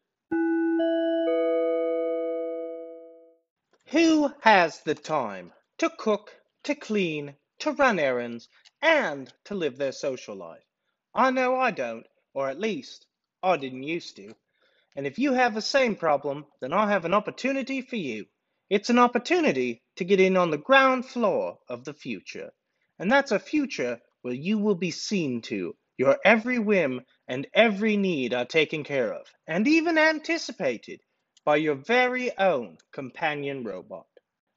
Who 3.89 4.33
has 4.41 4.81
the 4.81 4.95
time 4.95 5.53
to 5.77 5.91
cook, 5.91 6.35
to 6.63 6.73
clean, 6.73 7.35
to 7.59 7.71
run 7.71 7.99
errands, 7.99 8.49
and 8.81 9.31
to 9.43 9.53
live 9.53 9.77
their 9.77 9.91
social 9.91 10.35
life. 10.35 10.65
I 11.13 11.29
know 11.29 11.55
I 11.55 11.69
don't, 11.69 12.07
or 12.33 12.49
at 12.49 12.59
least 12.59 13.05
I 13.43 13.57
didn't 13.57 13.83
used 13.83 14.15
to. 14.15 14.35
And 14.95 15.05
if 15.05 15.19
you 15.19 15.33
have 15.33 15.53
the 15.53 15.61
same 15.61 15.95
problem, 15.95 16.47
then 16.61 16.73
I 16.73 16.89
have 16.89 17.05
an 17.05 17.13
opportunity 17.13 17.81
for 17.81 17.95
you. 17.95 18.25
It's 18.71 18.89
an 18.89 18.97
opportunity 18.97 19.83
to 19.97 20.03
get 20.03 20.19
in 20.19 20.35
on 20.35 20.49
the 20.49 20.57
ground 20.57 21.05
floor 21.05 21.59
of 21.69 21.83
the 21.83 21.93
future. 21.93 22.51
And 22.97 23.11
that's 23.11 23.31
a 23.31 23.39
future 23.39 24.01
where 24.23 24.33
you 24.33 24.57
will 24.57 24.75
be 24.75 24.89
seen 24.89 25.41
to. 25.43 25.75
Your 25.97 26.17
every 26.25 26.57
whim 26.57 27.05
and 27.27 27.47
every 27.53 27.97
need 27.97 28.33
are 28.33 28.45
taken 28.45 28.83
care 28.83 29.13
of, 29.13 29.31
and 29.47 29.67
even 29.67 29.99
anticipated 29.99 31.01
by 31.45 31.55
your 31.55 31.75
very 31.75 32.35
own 32.39 32.75
companion 32.91 33.63
robot. 33.63 34.07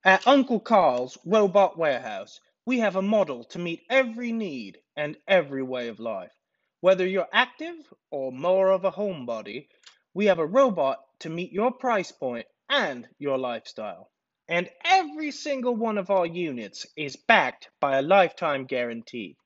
At 0.04 0.26
Uncle 0.26 0.58
Carl's 0.58 1.18
Robot 1.26 1.76
Warehouse, 1.76 2.40
we 2.64 2.78
have 2.78 2.96
a 2.96 3.02
model 3.02 3.44
to 3.44 3.58
meet 3.58 3.84
every 3.90 4.32
need 4.32 4.78
and 4.96 5.16
every 5.28 5.62
way 5.62 5.88
of 5.88 6.00
life. 6.00 6.32
Whether 6.80 7.06
you're 7.06 7.28
active 7.30 7.76
or 8.10 8.32
more 8.32 8.70
of 8.70 8.86
a 8.86 8.90
homebody, 8.90 9.68
we 10.14 10.26
have 10.26 10.38
a 10.38 10.46
robot 10.46 11.04
to 11.20 11.28
meet 11.28 11.52
your 11.52 11.72
price 11.72 12.10
point 12.10 12.46
and 12.70 13.06
your 13.18 13.36
lifestyle. 13.36 14.10
And 14.48 14.70
every 14.82 15.30
single 15.30 15.76
one 15.76 15.98
of 15.98 16.10
our 16.10 16.24
units 16.24 16.86
is 16.96 17.16
backed 17.16 17.68
by 17.80 17.98
a 17.98 18.02
lifetime 18.02 18.64
guarantee. 18.64 19.36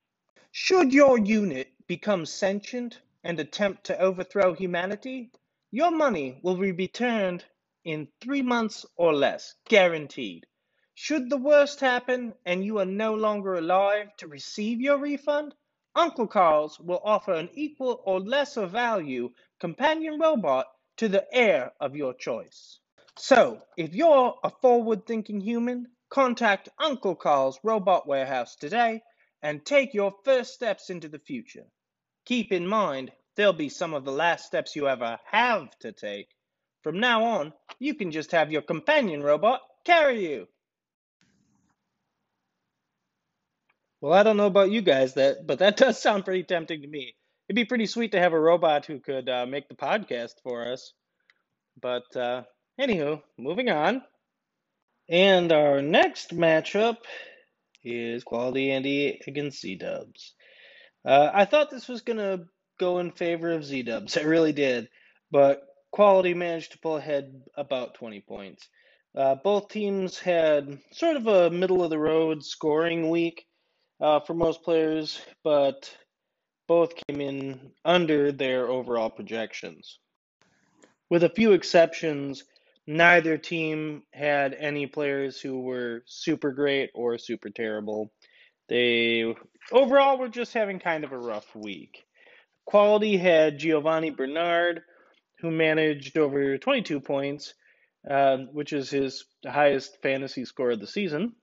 Should 0.53 0.93
your 0.93 1.19
unit 1.19 1.73
become 1.89 2.25
sentient 2.25 3.01
and 3.25 3.41
attempt 3.41 3.85
to 3.85 3.99
overthrow 3.99 4.55
humanity, 4.55 5.31
your 5.75 5.91
money 5.91 6.39
will 6.43 6.57
be 6.57 6.71
returned 6.71 7.43
in 7.83 8.07
three 8.21 8.43
months 8.43 8.85
or 8.97 9.15
less, 9.15 9.55
guaranteed. 9.69 10.47
Should 10.95 11.31
the 11.31 11.39
worst 11.39 11.81
happen 11.81 12.35
and 12.45 12.63
you 12.63 12.79
are 12.79 12.85
no 12.85 13.15
longer 13.15 13.55
alive 13.55 14.15
to 14.19 14.29
receive 14.29 14.83
your 14.83 14.99
refund, 14.99 15.55
Uncle 15.95 16.27
Carl's 16.27 16.79
will 16.79 17.01
offer 17.03 17.33
an 17.33 17.49
equal 17.55 18.03
or 18.05 18.21
lesser 18.21 18.67
value 18.67 19.33
companion 19.61 20.21
robot 20.21 20.67
to 20.99 21.09
the 21.09 21.27
heir 21.35 21.73
of 21.81 21.97
your 21.97 22.13
choice. 22.13 22.79
So, 23.17 23.63
if 23.79 23.95
you're 23.95 24.39
a 24.45 24.51
forward 24.51 25.07
thinking 25.07 25.41
human, 25.41 25.91
contact 26.11 26.69
Uncle 26.79 27.17
Carl's 27.17 27.59
Robot 27.63 28.07
Warehouse 28.07 28.57
today 28.57 29.03
and 29.41 29.65
take 29.65 29.95
your 29.95 30.15
first 30.23 30.53
steps 30.53 30.91
into 30.91 31.09
the 31.09 31.19
future. 31.19 31.65
Keep 32.27 32.53
in 32.53 32.67
mind, 32.67 33.11
they'll 33.37 33.53
be 33.53 33.69
some 33.69 33.95
of 33.95 34.05
the 34.05 34.13
last 34.13 34.47
steps 34.47 34.77
you 34.77 34.89
ever 34.89 35.19
have 35.31 35.71
to 35.81 35.93
take. 35.93 36.29
From 36.83 37.01
now 37.01 37.25
on, 37.25 37.53
you 37.79 37.95
can 37.95 38.11
just 38.11 38.33
have 38.33 38.51
your 38.53 38.63
companion 38.63 39.23
robot 39.23 39.61
carry 39.85 40.29
you. 40.29 40.49
Well, 44.01 44.13
I 44.13 44.25
don't 44.25 44.37
know 44.37 44.47
about 44.47 44.73
you 44.73 44.83
guys, 44.83 45.15
that 45.15 45.47
but 45.47 45.61
that 45.61 45.77
does 45.79 46.03
sound 46.03 46.25
pretty 46.25 46.43
tempting 46.43 46.83
to 46.83 46.89
me. 46.89 47.15
It'd 47.49 47.57
be 47.57 47.65
pretty 47.65 47.87
sweet 47.87 48.13
to 48.13 48.21
have 48.21 48.33
a 48.33 48.41
robot 48.41 48.87
who 48.87 48.99
could 48.99 49.29
uh, 49.29 49.47
make 49.47 49.69
the 49.69 49.75
podcast 49.75 50.35
for 50.43 50.73
us. 50.73 50.93
But 51.81 52.15
uh, 52.17 52.43
anywho, 52.81 53.23
moving 53.39 53.71
on. 53.71 54.03
And 55.09 55.53
our 55.53 55.83
next 55.83 56.35
matchup 56.35 56.99
is 57.85 58.25
Quality 58.25 58.71
Andy 58.71 59.21
against 59.27 59.61
Z 59.61 59.77
Dubs. 59.77 60.35
Uh, 61.05 61.31
I 61.33 61.45
thought 61.45 61.71
this 61.71 61.89
was 61.89 62.03
gonna 62.03 62.47
go 62.83 62.99
in 62.99 63.11
favor 63.13 63.53
of 63.53 63.65
Z 63.65 63.83
Dubs. 63.85 64.17
I 64.19 64.23
really 64.23 64.53
did, 64.53 64.89
but 65.31 65.67
Quality 65.93 66.33
managed 66.33 66.73
to 66.73 66.79
pull 66.79 66.97
ahead 66.97 67.43
about 67.55 67.95
20 67.95 68.21
points. 68.21 68.67
Uh, 69.15 69.35
both 69.35 69.69
teams 69.69 70.19
had 70.19 70.79
sort 70.91 71.17
of 71.17 71.27
a 71.27 71.51
middle 71.51 71.85
of 71.85 71.91
the 71.91 71.99
road 71.99 72.43
scoring 72.43 73.11
week 73.11 73.45
uh, 74.01 74.21
for 74.21 74.33
most 74.33 74.63
players, 74.63 75.21
but 75.45 75.95
both 76.67 76.95
came 77.07 77.21
in 77.21 77.73
under 77.85 78.33
their 78.33 78.69
overall 78.69 79.11
projections. 79.11 79.99
With 81.11 81.25
a 81.25 81.29
few 81.29 81.53
exceptions, 81.53 82.43
neither 82.87 83.37
team 83.37 84.03
had 84.15 84.55
any 84.55 84.87
players 84.87 85.39
who 85.39 85.61
were 85.61 86.05
super 86.07 86.53
great 86.53 86.91
or 86.95 87.19
super 87.19 87.51
terrible. 87.51 88.11
They 88.67 89.37
overall 89.71 90.17
were 90.17 90.31
just 90.31 90.55
having 90.55 90.79
kind 90.79 91.05
of 91.05 91.13
a 91.13 91.19
rough 91.19 91.55
week. 91.55 92.07
Quality 92.65 93.17
had 93.17 93.59
Giovani 93.59 94.11
Bernard, 94.11 94.83
who 95.41 95.51
managed 95.51 96.17
over 96.17 96.57
22 96.59 97.01
points, 97.01 97.55
uh, 98.09 98.39
which 98.53 98.73
is 98.73 98.91
his 98.91 99.25
highest 99.47 99.99
fantasy 100.03 100.45
score 100.45 100.71
of 100.71 100.81
the 100.81 100.87
season. 100.87 101.35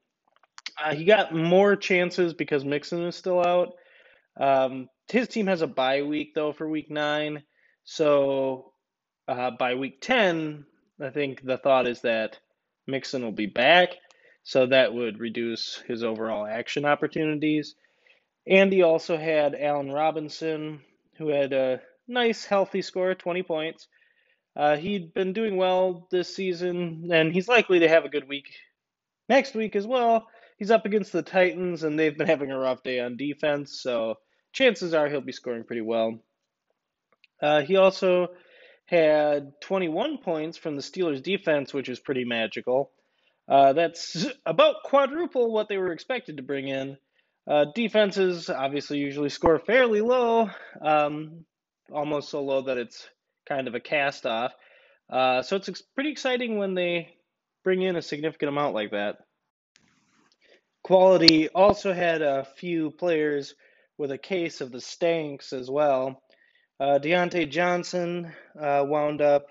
Uh, 0.81 0.95
he 0.95 1.03
got 1.03 1.33
more 1.33 1.75
chances 1.75 2.33
because 2.33 2.63
Mixon 2.63 3.05
is 3.05 3.15
still 3.15 3.45
out. 3.45 3.73
Um, 4.39 4.87
his 5.11 5.27
team 5.27 5.47
has 5.47 5.61
a 5.61 5.67
bye 5.67 6.03
week 6.03 6.33
though 6.33 6.53
for 6.53 6.69
week 6.69 6.89
nine, 6.89 7.43
so 7.83 8.73
uh, 9.27 9.51
by 9.51 9.75
week 9.75 9.99
ten, 10.01 10.65
I 11.01 11.09
think 11.09 11.43
the 11.43 11.57
thought 11.57 11.87
is 11.87 12.01
that 12.01 12.39
Mixon 12.87 13.23
will 13.23 13.33
be 13.33 13.47
back, 13.47 13.89
so 14.43 14.67
that 14.67 14.93
would 14.93 15.19
reduce 15.19 15.81
his 15.87 16.03
overall 16.03 16.45
action 16.45 16.85
opportunities. 16.85 17.75
Andy 18.47 18.81
also 18.81 19.17
had 19.17 19.55
Allen 19.55 19.91
Robinson, 19.91 20.81
who 21.19 21.27
had 21.27 21.53
a 21.53 21.81
nice, 22.07 22.45
healthy 22.45 22.81
score, 22.81 23.13
20 23.13 23.43
points. 23.43 23.87
Uh, 24.55 24.77
he'd 24.77 25.13
been 25.13 25.33
doing 25.33 25.55
well 25.55 26.07
this 26.09 26.35
season, 26.35 27.09
and 27.13 27.31
he's 27.31 27.47
likely 27.47 27.79
to 27.79 27.87
have 27.87 28.05
a 28.05 28.09
good 28.09 28.27
week 28.27 28.47
next 29.29 29.53
week 29.53 29.75
as 29.75 29.85
well. 29.85 30.27
He's 30.57 30.71
up 30.71 30.85
against 30.85 31.11
the 31.11 31.21
Titans, 31.21 31.83
and 31.83 31.97
they've 31.97 32.17
been 32.17 32.27
having 32.27 32.51
a 32.51 32.57
rough 32.57 32.81
day 32.81 32.99
on 32.99 33.15
defense, 33.15 33.79
so 33.79 34.15
chances 34.51 34.93
are 34.93 35.07
he'll 35.07 35.21
be 35.21 35.31
scoring 35.31 35.63
pretty 35.63 35.83
well. 35.83 36.19
Uh, 37.41 37.61
he 37.61 37.77
also 37.77 38.29
had 38.85 39.53
21 39.61 40.17
points 40.17 40.57
from 40.57 40.75
the 40.75 40.81
Steelers' 40.81 41.21
defense, 41.21 41.73
which 41.73 41.87
is 41.87 41.99
pretty 41.99 42.25
magical. 42.25 42.91
Uh, 43.47 43.73
that's 43.73 44.25
about 44.45 44.83
quadruple 44.83 45.51
what 45.51 45.69
they 45.69 45.77
were 45.77 45.91
expected 45.91 46.37
to 46.37 46.43
bring 46.43 46.67
in. 46.67 46.97
Uh, 47.47 47.65
defenses 47.73 48.49
obviously 48.49 48.99
usually 48.99 49.29
score 49.29 49.59
fairly 49.59 50.01
low, 50.01 50.49
um, 50.81 51.45
almost 51.91 52.29
so 52.29 52.43
low 52.43 52.61
that 52.61 52.77
it's 52.77 53.07
kind 53.47 53.67
of 53.67 53.75
a 53.75 53.79
cast 53.79 54.25
off. 54.25 54.53
Uh, 55.09 55.41
so 55.41 55.55
it's 55.55 55.81
pretty 55.95 56.11
exciting 56.11 56.57
when 56.57 56.75
they 56.75 57.15
bring 57.63 57.81
in 57.81 57.95
a 57.95 58.01
significant 58.01 58.49
amount 58.49 58.75
like 58.75 58.91
that. 58.91 59.17
Quality 60.83 61.49
also 61.49 61.93
had 61.93 62.21
a 62.21 62.47
few 62.57 62.91
players 62.91 63.55
with 63.97 64.11
a 64.11 64.17
case 64.17 64.61
of 64.61 64.71
the 64.71 64.79
stanks 64.79 65.51
as 65.51 65.69
well. 65.69 66.21
Uh, 66.79 66.99
Diontae 66.99 67.49
Johnson 67.49 68.33
uh, 68.59 68.85
wound 68.87 69.21
up 69.21 69.47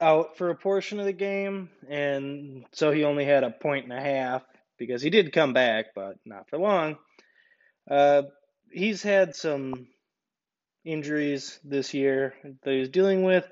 out 0.00 0.36
for 0.36 0.50
a 0.50 0.56
portion 0.56 1.00
of 1.00 1.06
the 1.06 1.12
game, 1.12 1.70
and 1.88 2.64
so 2.72 2.92
he 2.92 3.04
only 3.04 3.24
had 3.24 3.42
a 3.42 3.50
point 3.50 3.84
and 3.84 3.92
a 3.92 4.00
half 4.00 4.42
because 4.78 5.02
he 5.02 5.10
did 5.10 5.32
come 5.32 5.52
back, 5.52 5.86
but 5.94 6.16
not 6.24 6.48
for 6.48 6.58
long. 6.58 6.96
Uh, 7.90 8.22
he's 8.70 9.02
had 9.02 9.34
some 9.34 9.88
injuries 10.84 11.58
this 11.64 11.94
year 11.94 12.34
that 12.62 12.72
he's 12.72 12.88
dealing 12.88 13.22
with, 13.22 13.46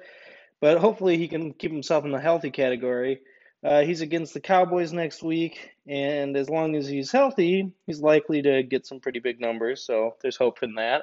but 0.61 0.79
hopefully 0.79 1.19
he 1.19 1.29
can 1.29 1.53
keep 1.53 1.71
himself 1.71 2.05
in 2.05 2.13
the 2.13 2.21
healthy 2.21 2.51
category. 2.51 3.21
Uh, 3.65 3.83
he's 3.83 4.01
against 4.01 4.35
the 4.35 4.41
Cowboys 4.41 4.93
next 4.93 5.23
week, 5.23 5.71
and 5.87 6.37
as 6.37 6.49
long 6.49 6.77
as 6.77 6.87
he's 6.87 7.11
healthy, 7.11 7.73
he's 7.87 8.01
likely 8.01 8.43
to 8.43 8.63
get 8.63 8.87
some 8.87 9.01
pretty 9.01 9.19
big 9.19 9.41
numbers, 9.41 9.85
so 9.85 10.15
there's 10.23 10.37
hope 10.37 10.63
in 10.63 10.75
that. 10.75 11.03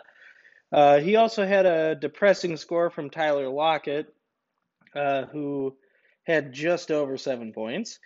Uh, 0.72 1.00
he 1.00 1.16
also 1.16 1.46
had 1.46 1.66
a 1.66 1.96
depressing 1.96 2.58
score 2.58 2.90
from 2.90 3.10
Tyler 3.10 3.50
Lockett, 3.50 4.14
uh, 4.96 5.26
who 5.26 5.76
had 6.24 6.54
just 6.54 6.90
over 6.90 7.18
seven 7.18 7.54
points. 7.54 8.00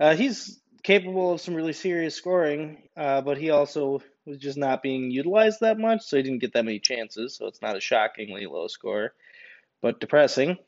Uh, 0.00 0.14
he's 0.14 0.60
capable 0.82 1.32
of 1.32 1.40
some 1.40 1.54
really 1.54 1.72
serious 1.72 2.14
scoring, 2.14 2.82
uh, 2.96 3.20
but 3.20 3.38
he 3.38 3.50
also 3.50 4.02
was 4.26 4.38
just 4.38 4.58
not 4.58 4.82
being 4.82 5.10
utilized 5.10 5.60
that 5.60 5.78
much, 5.78 6.02
so 6.02 6.16
he 6.16 6.22
didn't 6.22 6.40
get 6.40 6.52
that 6.52 6.64
many 6.64 6.78
chances. 6.78 7.36
So 7.36 7.46
it's 7.46 7.62
not 7.62 7.76
a 7.76 7.80
shockingly 7.80 8.46
low 8.46 8.68
score, 8.68 9.12
but 9.82 10.00
depressing. 10.00 10.58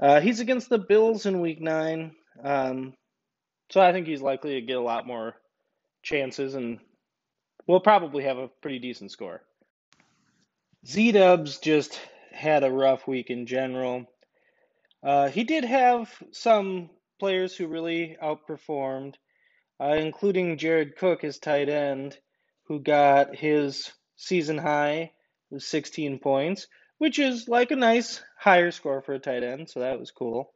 Uh, 0.00 0.20
he's 0.20 0.40
against 0.40 0.68
the 0.68 0.78
Bills 0.78 1.26
in 1.26 1.40
Week 1.40 1.60
Nine, 1.60 2.12
um, 2.42 2.94
so 3.70 3.80
I 3.80 3.92
think 3.92 4.06
he's 4.06 4.22
likely 4.22 4.54
to 4.54 4.66
get 4.66 4.76
a 4.76 4.82
lot 4.82 5.06
more 5.06 5.34
chances, 6.02 6.54
and 6.54 6.78
we'll 7.66 7.80
probably 7.80 8.24
have 8.24 8.38
a 8.38 8.48
pretty 8.62 8.78
decent 8.78 9.10
score. 9.10 9.42
Z 10.86 11.12
Dubs 11.12 11.58
just 11.58 12.00
had 12.32 12.62
a 12.62 12.70
rough 12.70 13.06
week 13.08 13.30
in 13.30 13.46
general. 13.46 14.06
Uh, 15.02 15.28
he 15.28 15.44
did 15.44 15.64
have 15.64 16.10
some 16.30 16.90
players 17.18 17.56
who 17.56 17.66
really 17.66 18.16
outperformed 18.22 19.14
uh, 19.80 19.94
including 19.98 20.58
Jared 20.58 20.96
Cook, 20.96 21.22
his 21.22 21.38
tight 21.38 21.68
end, 21.68 22.18
who 22.64 22.80
got 22.80 23.34
his 23.34 23.90
season 24.16 24.58
high 24.58 25.12
of 25.52 25.62
16 25.62 26.18
points, 26.18 26.66
which 26.98 27.18
is 27.18 27.48
like 27.48 27.70
a 27.70 27.76
nice 27.76 28.22
higher 28.36 28.70
score 28.70 29.02
for 29.02 29.14
a 29.14 29.18
tight 29.18 29.42
end, 29.42 29.68
so 29.68 29.80
that 29.80 29.98
was 29.98 30.10
cool. 30.10 30.52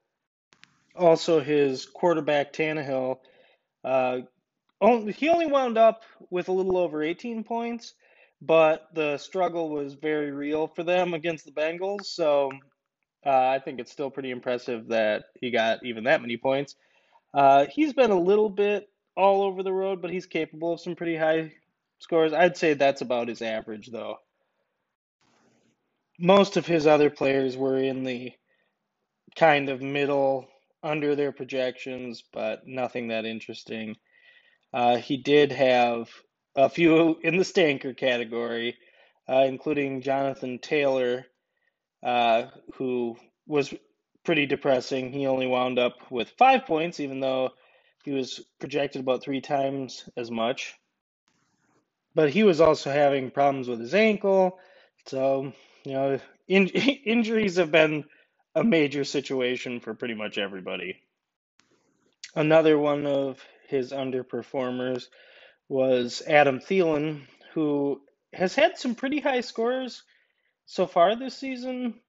Also, 0.94 1.40
his 1.40 1.86
quarterback 1.86 2.52
Tannehill, 2.52 3.18
uh, 3.84 4.18
only, 4.80 5.12
he 5.12 5.28
only 5.28 5.46
wound 5.46 5.78
up 5.78 6.02
with 6.28 6.48
a 6.48 6.52
little 6.52 6.76
over 6.76 7.02
18 7.02 7.44
points, 7.44 7.94
but 8.42 8.88
the 8.92 9.16
struggle 9.16 9.70
was 9.70 9.94
very 9.94 10.32
real 10.32 10.66
for 10.66 10.82
them 10.82 11.14
against 11.14 11.44
the 11.44 11.52
Bengals. 11.52 12.06
So 12.06 12.50
uh, 13.24 13.30
I 13.30 13.60
think 13.60 13.78
it's 13.78 13.92
still 13.92 14.10
pretty 14.10 14.30
impressive 14.30 14.88
that 14.88 15.26
he 15.40 15.50
got 15.50 15.84
even 15.84 16.04
that 16.04 16.20
many 16.20 16.36
points. 16.36 16.74
Uh, 17.32 17.66
he's 17.70 17.92
been 17.92 18.10
a 18.10 18.18
little 18.18 18.50
bit 18.50 18.88
all 19.16 19.42
over 19.42 19.62
the 19.62 19.72
road, 19.72 20.00
but 20.00 20.10
he's 20.10 20.26
capable 20.26 20.72
of 20.72 20.80
some 20.80 20.96
pretty 20.96 21.16
high 21.16 21.52
scores. 21.98 22.32
I'd 22.32 22.56
say 22.56 22.74
that's 22.74 23.00
about 23.00 23.28
his 23.28 23.42
average, 23.42 23.90
though. 23.90 24.16
Most 26.18 26.56
of 26.56 26.66
his 26.66 26.86
other 26.86 27.10
players 27.10 27.56
were 27.56 27.78
in 27.78 28.04
the 28.04 28.32
kind 29.36 29.68
of 29.68 29.80
middle, 29.80 30.48
under 30.82 31.14
their 31.14 31.32
projections, 31.32 32.24
but 32.32 32.66
nothing 32.66 33.08
that 33.08 33.24
interesting. 33.24 33.96
Uh, 34.72 34.96
he 34.96 35.16
did 35.16 35.52
have 35.52 36.08
a 36.56 36.68
few 36.68 37.18
in 37.22 37.36
the 37.36 37.44
stanker 37.44 37.96
category, 37.96 38.76
uh, 39.28 39.44
including 39.46 40.02
Jonathan 40.02 40.58
Taylor, 40.58 41.26
uh, 42.02 42.46
who 42.74 43.16
was 43.46 43.72
pretty 44.24 44.46
depressing. 44.46 45.12
He 45.12 45.26
only 45.26 45.46
wound 45.46 45.78
up 45.78 46.10
with 46.10 46.30
five 46.38 46.66
points, 46.66 47.00
even 47.00 47.20
though 47.20 47.50
he 48.02 48.10
was 48.12 48.40
projected 48.58 49.00
about 49.00 49.22
three 49.22 49.40
times 49.40 50.08
as 50.16 50.30
much. 50.30 50.74
But 52.14 52.30
he 52.30 52.42
was 52.42 52.60
also 52.60 52.90
having 52.90 53.30
problems 53.30 53.68
with 53.68 53.80
his 53.80 53.94
ankle. 53.94 54.58
So, 55.06 55.52
you 55.84 55.92
know, 55.92 56.20
in, 56.48 56.68
injuries 56.68 57.56
have 57.56 57.70
been 57.70 58.04
a 58.54 58.64
major 58.64 59.04
situation 59.04 59.80
for 59.80 59.94
pretty 59.94 60.14
much 60.14 60.36
everybody. 60.36 61.00
Another 62.34 62.78
one 62.78 63.06
of 63.06 63.42
his 63.68 63.92
underperformers 63.92 65.06
was 65.68 66.22
Adam 66.26 66.60
Thielen, 66.60 67.22
who 67.54 68.00
has 68.32 68.54
had 68.54 68.78
some 68.78 68.94
pretty 68.94 69.20
high 69.20 69.40
scores 69.40 70.02
so 70.66 70.86
far 70.86 71.16
this 71.16 71.36
season, 71.36 72.00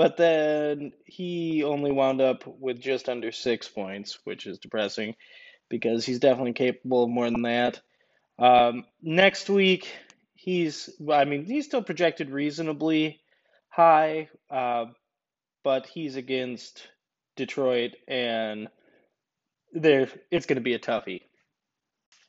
but 0.00 0.16
then 0.16 0.92
he 1.04 1.62
only 1.62 1.92
wound 1.92 2.22
up 2.22 2.44
with 2.46 2.80
just 2.80 3.10
under 3.10 3.30
six 3.30 3.68
points, 3.68 4.18
which 4.24 4.46
is 4.46 4.58
depressing 4.58 5.14
because 5.68 6.06
he's 6.06 6.20
definitely 6.20 6.54
capable 6.54 7.04
of 7.04 7.10
more 7.10 7.30
than 7.30 7.42
that. 7.42 7.82
Um, 8.38 8.86
next 9.02 9.50
week, 9.50 9.92
he's, 10.32 10.88
I 11.12 11.26
mean, 11.26 11.44
he's 11.44 11.66
still 11.66 11.82
projected 11.82 12.30
reasonably 12.30 13.20
high, 13.68 14.30
uh, 14.48 14.86
but 15.64 15.84
he's 15.84 16.16
against 16.16 16.88
Detroit, 17.36 17.90
and 18.08 18.68
there 19.74 20.08
it's 20.30 20.46
going 20.46 20.56
to 20.56 20.62
be 20.62 20.72
a 20.72 20.78
toughie. 20.78 21.24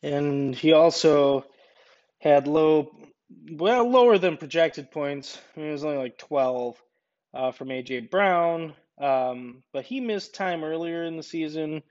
And 0.03 0.53
he 0.53 0.73
also 0.73 1.45
had 2.19 2.49
low, 2.49 2.91
well, 3.49 3.89
lower 3.89 4.17
than 4.17 4.35
projected 4.35 4.91
points. 4.91 5.39
I 5.55 5.61
mean, 5.61 5.69
it 5.69 5.71
was 5.71 5.85
only 5.85 5.99
like 5.99 6.17
12 6.17 6.75
uh, 7.33 7.51
from 7.51 7.69
AJ 7.69 8.09
Brown, 8.09 8.73
um, 8.99 9.63
but 9.73 9.85
he 9.85 9.99
missed 9.99 10.35
time 10.35 10.63
earlier 10.63 11.03
in 11.03 11.17
the 11.17 11.23
season 11.23 11.81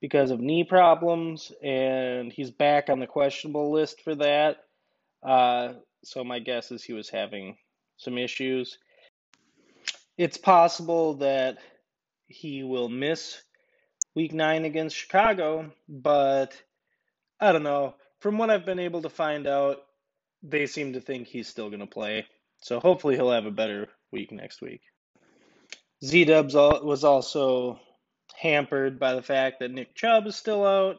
because 0.00 0.30
of 0.30 0.40
knee 0.40 0.64
problems, 0.64 1.52
and 1.62 2.32
he's 2.32 2.50
back 2.50 2.90
on 2.90 3.00
the 3.00 3.06
questionable 3.06 3.72
list 3.72 4.02
for 4.02 4.14
that. 4.14 4.58
Uh, 5.22 5.74
so 6.04 6.22
my 6.22 6.38
guess 6.38 6.70
is 6.70 6.82
he 6.82 6.92
was 6.92 7.08
having 7.08 7.56
some 7.96 8.18
issues. 8.18 8.78
It's 10.16 10.36
possible 10.36 11.14
that 11.14 11.58
he 12.26 12.62
will 12.62 12.88
miss 12.88 13.40
week 14.14 14.32
nine 14.32 14.64
against 14.64 14.96
Chicago, 14.96 15.72
but 15.88 16.60
I 17.40 17.52
don't 17.52 17.62
know. 17.62 17.94
From 18.20 18.38
what 18.38 18.50
I've 18.50 18.64
been 18.64 18.78
able 18.78 19.02
to 19.02 19.10
find 19.10 19.46
out, 19.46 19.78
they 20.42 20.66
seem 20.66 20.94
to 20.94 21.00
think 21.00 21.26
he's 21.26 21.48
still 21.48 21.68
going 21.68 21.80
to 21.80 21.86
play. 21.86 22.26
So 22.60 22.80
hopefully 22.80 23.16
he'll 23.16 23.30
have 23.30 23.46
a 23.46 23.50
better 23.50 23.88
week 24.10 24.32
next 24.32 24.60
week. 24.60 24.82
Z 26.04 26.24
Dubs 26.24 26.54
was 26.54 27.04
also 27.04 27.80
hampered 28.36 28.98
by 28.98 29.14
the 29.14 29.22
fact 29.22 29.60
that 29.60 29.70
Nick 29.70 29.94
Chubb 29.94 30.26
is 30.26 30.36
still 30.36 30.64
out. 30.64 30.98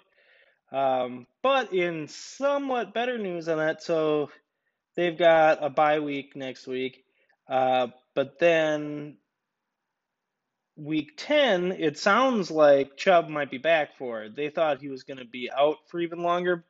Um, 0.72 1.28
but 1.42 1.74
in 1.74 2.08
somewhat 2.08 2.94
better 2.94 3.18
news 3.18 3.48
on 3.48 3.58
that, 3.58 3.82
so 3.84 4.32
they've 4.96 5.18
got 5.18 5.64
a 5.64 5.70
bye 5.70 6.00
week 6.00 6.36
next 6.36 6.68
week. 6.68 7.06
Uh, 7.48 7.88
but 8.16 8.40
then 8.40 9.18
week 10.76 11.14
10, 11.18 11.72
it 11.72 11.98
sounds 11.98 12.52
like 12.52 12.98
Chubb 12.98 13.30
might 13.30 13.50
be 13.50 13.58
back 13.58 13.98
for 13.98 14.24
it. 14.24 14.36
They 14.36 14.50
thought 14.50 14.82
he 14.82 14.90
was 14.90 15.04
going 15.04 15.20
to 15.20 15.26
be 15.26 15.50
out 15.56 15.78
for 15.88 16.00
even 16.00 16.22
longer. 16.22 16.66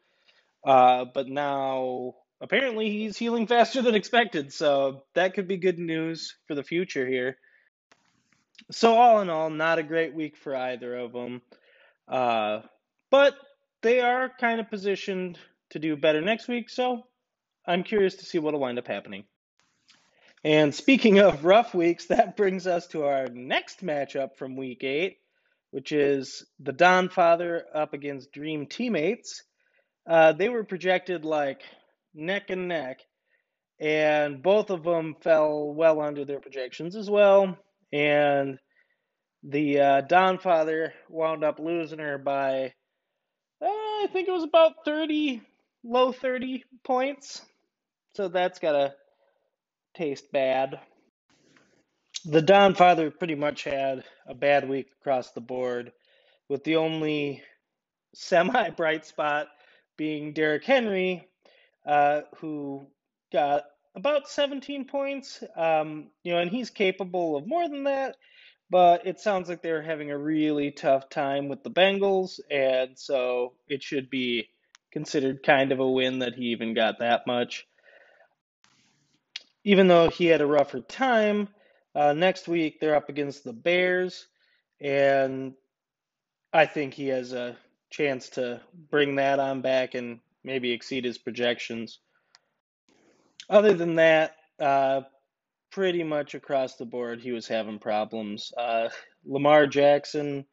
Uh, 0.63 1.05
but 1.13 1.27
now 1.27 2.15
apparently 2.41 2.89
he's 2.89 3.17
healing 3.17 3.47
faster 3.47 3.81
than 3.81 3.95
expected. 3.95 4.53
So 4.53 5.03
that 5.13 5.33
could 5.33 5.47
be 5.47 5.57
good 5.57 5.79
news 5.79 6.35
for 6.47 6.55
the 6.55 6.63
future 6.63 7.07
here. 7.07 7.37
So 8.71 8.95
all 8.95 9.21
in 9.21 9.29
all, 9.29 9.49
not 9.49 9.79
a 9.79 9.83
great 9.83 10.13
week 10.13 10.35
for 10.37 10.55
either 10.55 10.95
of 10.95 11.13
them. 11.13 11.41
Uh, 12.07 12.61
but 13.09 13.35
they 13.81 13.99
are 13.99 14.31
kind 14.39 14.59
of 14.59 14.69
positioned 14.69 15.37
to 15.71 15.79
do 15.79 15.95
better 15.95 16.21
next 16.21 16.47
week. 16.47 16.69
So 16.69 17.03
I'm 17.65 17.83
curious 17.83 18.15
to 18.15 18.25
see 18.25 18.39
what'll 18.39 18.59
wind 18.59 18.79
up 18.79 18.87
happening. 18.87 19.25
And 20.43 20.73
speaking 20.73 21.19
of 21.19 21.45
rough 21.45 21.73
weeks, 21.73 22.05
that 22.07 22.37
brings 22.37 22.67
us 22.67 22.87
to 22.87 23.03
our 23.05 23.27
next 23.27 23.85
matchup 23.85 24.35
from 24.37 24.55
week 24.55 24.83
eight, 24.83 25.17
which 25.71 25.91
is 25.91 26.45
the 26.59 26.73
Don 26.73 27.09
Father 27.09 27.65
up 27.73 27.93
against 27.93 28.31
Dream 28.31 28.65
Teammates. 28.65 29.43
Uh, 30.05 30.31
they 30.31 30.47
were 30.47 30.63
projected 30.63 31.25
like 31.25 31.61
neck 32.13 32.49
and 32.49 32.67
neck, 32.67 33.01
and 33.79 34.41
both 34.41 34.69
of 34.69 34.83
them 34.83 35.15
fell 35.21 35.73
well 35.73 36.01
under 36.01 36.25
their 36.25 36.39
projections 36.39 36.95
as 36.95 37.09
well. 37.09 37.57
And 37.93 38.59
the 39.43 39.79
uh, 39.79 40.01
Don 40.01 40.39
Father 40.39 40.93
wound 41.09 41.43
up 41.43 41.59
losing 41.59 41.99
her 41.99 42.17
by, 42.17 42.73
uh, 43.61 43.65
I 43.65 44.07
think 44.11 44.27
it 44.27 44.31
was 44.31 44.43
about 44.43 44.85
30, 44.85 45.41
low 45.83 46.11
30 46.11 46.63
points. 46.83 47.41
So 48.15 48.27
that's 48.27 48.59
got 48.59 48.71
to 48.71 48.93
taste 49.95 50.31
bad. 50.31 50.79
The 52.25 52.41
Don 52.41 52.73
Father 52.73 53.11
pretty 53.11 53.35
much 53.35 53.63
had 53.63 54.03
a 54.27 54.33
bad 54.33 54.67
week 54.67 54.87
across 54.99 55.31
the 55.31 55.41
board, 55.41 55.91
with 56.49 56.63
the 56.63 56.77
only 56.77 57.43
semi 58.15 58.69
bright 58.71 59.05
spot 59.05 59.47
being 59.97 60.33
Derrick 60.33 60.63
Henry, 60.63 61.27
uh, 61.87 62.21
who 62.37 62.85
got 63.31 63.63
about 63.95 64.29
17 64.29 64.85
points. 64.85 65.43
Um, 65.55 66.09
you 66.23 66.33
know, 66.33 66.39
and 66.39 66.51
he's 66.51 66.69
capable 66.69 67.37
of 67.37 67.47
more 67.47 67.67
than 67.67 67.85
that, 67.85 68.17
but 68.69 69.07
it 69.07 69.19
sounds 69.19 69.49
like 69.49 69.61
they're 69.61 69.81
having 69.81 70.11
a 70.11 70.17
really 70.17 70.71
tough 70.71 71.09
time 71.09 71.47
with 71.47 71.63
the 71.63 71.71
Bengals, 71.71 72.39
and 72.51 72.97
so 72.99 73.53
it 73.67 73.81
should 73.81 74.09
be 74.09 74.49
considered 74.91 75.43
kind 75.43 75.71
of 75.71 75.79
a 75.79 75.89
win 75.89 76.19
that 76.19 76.33
he 76.35 76.45
even 76.45 76.73
got 76.73 76.99
that 76.99 77.25
much 77.25 77.65
even 79.67 79.89
though 79.89 80.09
he 80.09 80.27
had 80.27 80.39
a 80.39 80.47
rougher 80.47 80.79
time, 80.79 81.49
uh, 81.93 82.13
next 82.13 82.47
week 82.47 82.79
they're 82.79 82.95
up 82.95 83.09
against 83.09 83.43
the 83.43 83.51
Bears, 83.51 84.25
and 84.79 85.55
I 86.53 86.67
think 86.67 86.93
he 86.93 87.09
has 87.09 87.33
a 87.33 87.57
chance 87.89 88.29
to 88.29 88.61
bring 88.89 89.15
that 89.15 89.39
on 89.39 89.59
back 89.59 89.93
and 89.93 90.21
maybe 90.47 90.71
exceed 90.71 91.03
his 91.03 91.17
projections. 91.17 91.99
Other 93.49 93.73
than 93.73 93.95
that, 93.95 94.35
uh, 94.59 95.01
pretty 95.71 96.03
much 96.03 96.35
across 96.35 96.77
the 96.77 96.85
board, 96.85 97.19
he 97.19 97.33
was 97.33 97.47
having 97.47 97.79
problems. 97.79 98.53
Uh, 98.57 98.87
Lamar 99.25 99.67
Jackson, 99.67 100.45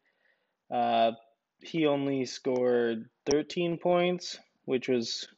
uh, 0.70 1.12
he 1.60 1.86
only 1.86 2.26
scored 2.26 3.08
13 3.30 3.78
points, 3.78 4.38
which 4.64 4.88
was, 4.88 5.28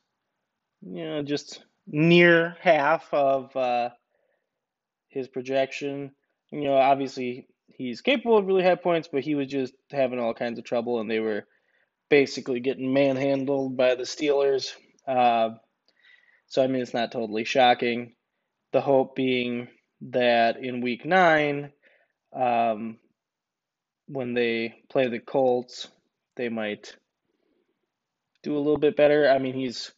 you 0.81 1.05
know, 1.05 1.23
just 1.23 1.63
near 1.87 2.57
half 2.61 3.13
of 3.13 3.55
uh, 3.55 3.91
his 5.09 5.29
projection. 5.29 6.13
You 6.51 6.65
know, 6.65 6.77
obviously 6.77 7.47
he's 7.69 8.01
capable 8.01 8.39
of 8.39 8.47
really 8.47 8.65
high 8.65 8.75
points, 8.75 9.09
but 9.13 9.23
he 9.23 9.35
was 9.35 9.49
just 9.49 9.75
having 9.91 10.19
all 10.19 10.33
kinds 10.33 10.59
of 10.59 10.65
trouble, 10.65 11.01
and 11.01 11.11
they 11.11 11.21
were 11.21 11.47
basically 12.09 12.61
getting 12.61 12.93
manhandled 12.93 13.77
by 13.77 13.95
the 13.95 14.05
Steelers. 14.05 14.73
Uh, 15.07 15.51
so 16.47 16.63
I 16.63 16.67
mean, 16.67 16.83
it's 16.83 16.95
not 16.95 17.13
totally 17.13 17.45
shocking. 17.45 18.15
The 18.73 18.81
hope 18.81 19.17
being 19.17 19.69
that 20.03 20.63
in 20.63 20.81
Week 20.81 21.05
Nine, 21.05 21.73
um, 22.33 22.99
when 24.09 24.35
they 24.35 24.75
play 24.89 25.09
the 25.09 25.19
Colts, 25.19 25.89
they 26.37 26.49
might 26.49 26.95
do 28.43 28.57
a 28.57 28.59
little 28.59 28.79
bit 28.79 28.97
better. 28.97 29.29
I 29.29 29.39
mean, 29.39 29.55
he's 29.55 29.93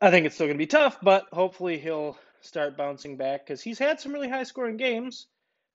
I 0.00 0.10
think 0.10 0.26
it's 0.26 0.34
still 0.34 0.46
going 0.48 0.56
to 0.56 0.62
be 0.62 0.66
tough, 0.66 0.98
but 1.00 1.26
hopefully 1.32 1.78
he'll 1.78 2.16
start 2.40 2.76
bouncing 2.76 3.16
back 3.16 3.46
because 3.46 3.62
he's 3.62 3.78
had 3.78 4.00
some 4.00 4.12
really 4.12 4.28
high 4.28 4.42
scoring 4.42 4.76
games, 4.76 5.28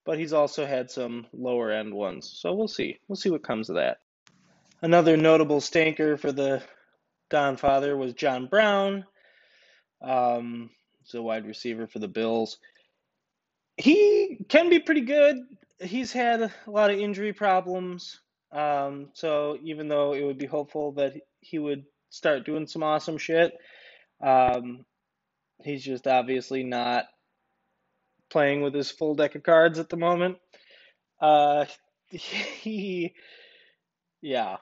but 0.06 0.20
he's 0.20 0.34
also 0.34 0.66
had 0.66 0.92
some 0.92 1.28
lower 1.32 1.72
end 1.72 1.94
ones. 1.94 2.30
So 2.42 2.54
we'll 2.54 2.68
see. 2.68 2.98
We'll 3.08 3.16
see 3.16 3.30
what 3.30 3.44
comes 3.44 3.70
of 3.70 3.76
that. 3.76 4.00
Another 4.82 5.18
notable 5.18 5.60
stanker 5.60 6.20
for 6.20 6.32
the 6.32 6.62
Don 7.30 7.58
Father 7.58 7.98
was 7.98 8.14
John 8.14 8.46
Brown. 8.46 9.06
Um, 10.02 10.70
he's 11.04 11.16
a 11.16 11.22
wide 11.22 11.48
receiver 11.48 11.88
for 11.88 11.98
the 11.98 12.08
Bills. 12.08 12.60
He 13.76 14.38
can 14.48 14.70
be 14.70 14.80
pretty 14.80 15.02
good. 15.02 15.38
He's 15.80 16.12
had 16.12 16.42
a 16.42 16.52
lot 16.68 16.92
of 16.92 17.00
injury 17.00 17.34
problems. 17.34 18.20
Um, 18.52 19.10
so 19.14 19.58
even 19.64 19.88
though 19.88 20.14
it 20.14 20.24
would 20.24 20.38
be 20.38 20.46
hopeful 20.46 20.94
that 20.94 21.14
he 21.40 21.58
would 21.58 21.84
start 22.10 22.46
doing 22.46 22.68
some 22.68 22.84
awesome 22.84 23.18
shit, 23.18 23.54
um, 24.22 24.86
he's 25.64 25.84
just 25.84 26.08
obviously 26.08 26.64
not 26.64 27.06
playing 28.30 28.62
with 28.62 28.76
his 28.76 28.92
full 28.92 29.16
deck 29.16 29.34
of 29.34 29.42
cards 29.42 29.80
at 29.80 29.90
the 29.90 29.98
moment. 29.98 30.38
Uh, 31.20 31.66
he, 32.10 33.16
yeah, 34.22 34.58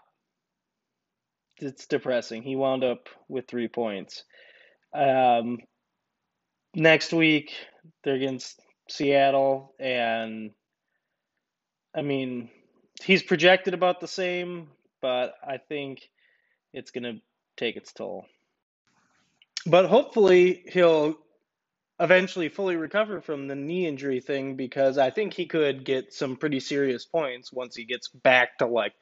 it's 1.57 1.87
depressing. 1.87 2.43
He 2.43 2.55
wound 2.55 2.83
up 2.83 3.09
with 3.27 3.47
three 3.47 3.67
points. 3.67 4.23
Um, 4.93 5.59
next 6.73 7.13
week 7.13 7.51
they're 8.03 8.15
against 8.15 8.59
Seattle, 8.89 9.73
and 9.79 10.51
I 11.95 12.01
mean 12.01 12.49
he's 13.03 13.23
projected 13.23 13.73
about 13.73 13.99
the 13.99 14.07
same, 14.07 14.69
but 15.01 15.35
I 15.45 15.57
think 15.57 16.09
it's 16.73 16.91
gonna 16.91 17.19
take 17.57 17.77
its 17.77 17.93
toll 17.93 18.25
but 19.65 19.85
hopefully 19.85 20.63
he'll 20.67 21.15
eventually 21.99 22.49
fully 22.49 22.75
recover 22.75 23.21
from 23.21 23.47
the 23.47 23.55
knee 23.55 23.87
injury 23.87 24.19
thing 24.19 24.55
because 24.55 24.97
I 24.97 25.09
think 25.09 25.33
he 25.33 25.45
could 25.45 25.85
get 25.85 26.13
some 26.13 26.35
pretty 26.35 26.59
serious 26.59 27.05
points 27.05 27.51
once 27.51 27.75
he 27.75 27.85
gets 27.85 28.09
back 28.09 28.57
to 28.59 28.67
like 28.67 28.93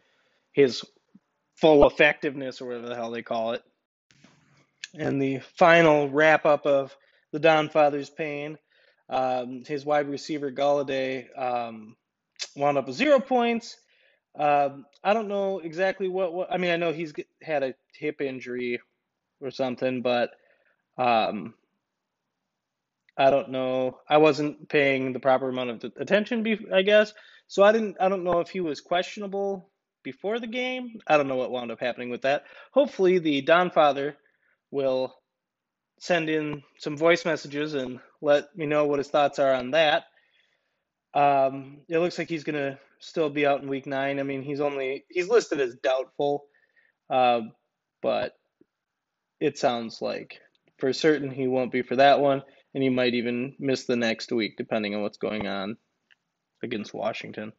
his 0.52 0.84
full 1.56 1.86
effectiveness 1.88 2.62
or 2.62 2.68
whatever 2.68 2.90
the 2.90 2.96
hell 2.96 3.12
they 3.12 3.22
call 3.22 3.52
it. 3.52 3.64
And 4.96 5.22
the 5.22 5.40
final 5.40 6.10
wrap 6.10 6.46
up 6.46 6.66
of 6.66 6.96
the 7.32 7.40
Don 7.40 7.70
Father's 7.70 8.10
pain, 8.10 8.58
um, 9.10 9.64
his 9.66 9.86
wide 9.86 10.08
receiver 10.08 10.52
Golladay 10.52 11.28
um, 11.38 11.96
wound 12.56 12.78
up 12.78 12.88
with 12.88 12.96
zero 12.96 13.20
points. 13.20 13.78
Um, 14.38 14.86
I 15.04 15.14
don't 15.14 15.28
know 15.28 15.60
exactly 15.60 16.08
what, 16.08 16.34
what. 16.34 16.52
I 16.52 16.58
mean, 16.58 16.72
I 16.72 16.78
know 16.78 16.92
he's 16.92 17.14
had 17.42 17.64
a 17.64 17.76
hip 17.96 18.22
injury 18.22 18.80
or 19.42 19.52
something, 19.52 20.02
but 20.02 20.32
um, 20.98 21.54
I 23.18 23.30
don't 23.30 23.50
know. 23.50 24.00
I 24.10 24.18
wasn't 24.18 24.70
paying 24.70 25.14
the 25.14 25.20
proper 25.20 25.50
amount 25.50 25.70
of 25.70 25.92
attention, 25.98 26.46
I 26.74 26.82
guess. 26.82 27.14
So 27.48 27.64
I 27.64 27.72
didn't. 27.72 27.98
I 28.00 28.10
don't 28.10 28.24
know 28.24 28.40
if 28.40 28.50
he 28.50 28.60
was 28.60 28.82
questionable 28.82 29.70
before 30.04 30.40
the 30.40 30.48
game. 30.48 31.00
I 31.08 31.18
don't 31.18 31.28
know 31.28 31.36
what 31.36 31.52
wound 31.52 31.72
up 31.72 31.80
happening 31.80 32.10
with 32.10 32.24
that. 32.24 32.46
Hopefully, 32.72 33.20
the 33.20 33.42
Don 33.42 33.72
Father 33.72 34.18
will 34.72 35.16
send 36.00 36.30
in 36.30 36.64
some 36.80 36.98
voice 36.98 37.26
messages 37.26 37.74
and 37.74 38.00
let 38.22 38.56
me 38.56 38.66
know 38.66 38.86
what 38.86 39.00
his 39.00 39.08
thoughts 39.08 39.40
are 39.40 39.54
on 39.54 39.72
that. 39.72 40.04
Um, 41.14 41.82
it 41.88 42.00
looks 42.00 42.18
like 42.18 42.28
he's 42.28 42.44
gonna 42.44 42.80
still 43.00 43.30
be 43.30 43.46
out 43.46 43.62
in 43.62 43.70
week 43.70 43.86
nine. 43.86 44.20
I 44.20 44.24
mean, 44.24 44.42
he's 44.42 44.62
only 44.62 45.06
he's 45.10 45.30
listed 45.30 45.60
as 45.62 45.76
doubtful, 45.76 46.46
uh, 47.10 47.42
but 48.02 48.34
it 49.40 49.58
sounds 49.58 50.02
like 50.02 50.42
for 50.80 50.92
certain 50.94 51.30
he 51.30 51.48
won't 51.48 51.72
be 51.72 51.84
for 51.84 51.96
that 51.98 52.20
one, 52.20 52.42
and 52.74 52.84
he 52.84 52.90
might 52.90 53.14
even 53.14 53.56
miss 53.60 53.86
the 53.86 53.96
next 53.96 54.32
week, 54.32 54.58
depending 54.58 54.96
on 54.96 55.02
what's 55.02 55.18
going 55.18 55.48
on 55.48 55.78
against 56.64 56.94
Washington. 56.94 57.54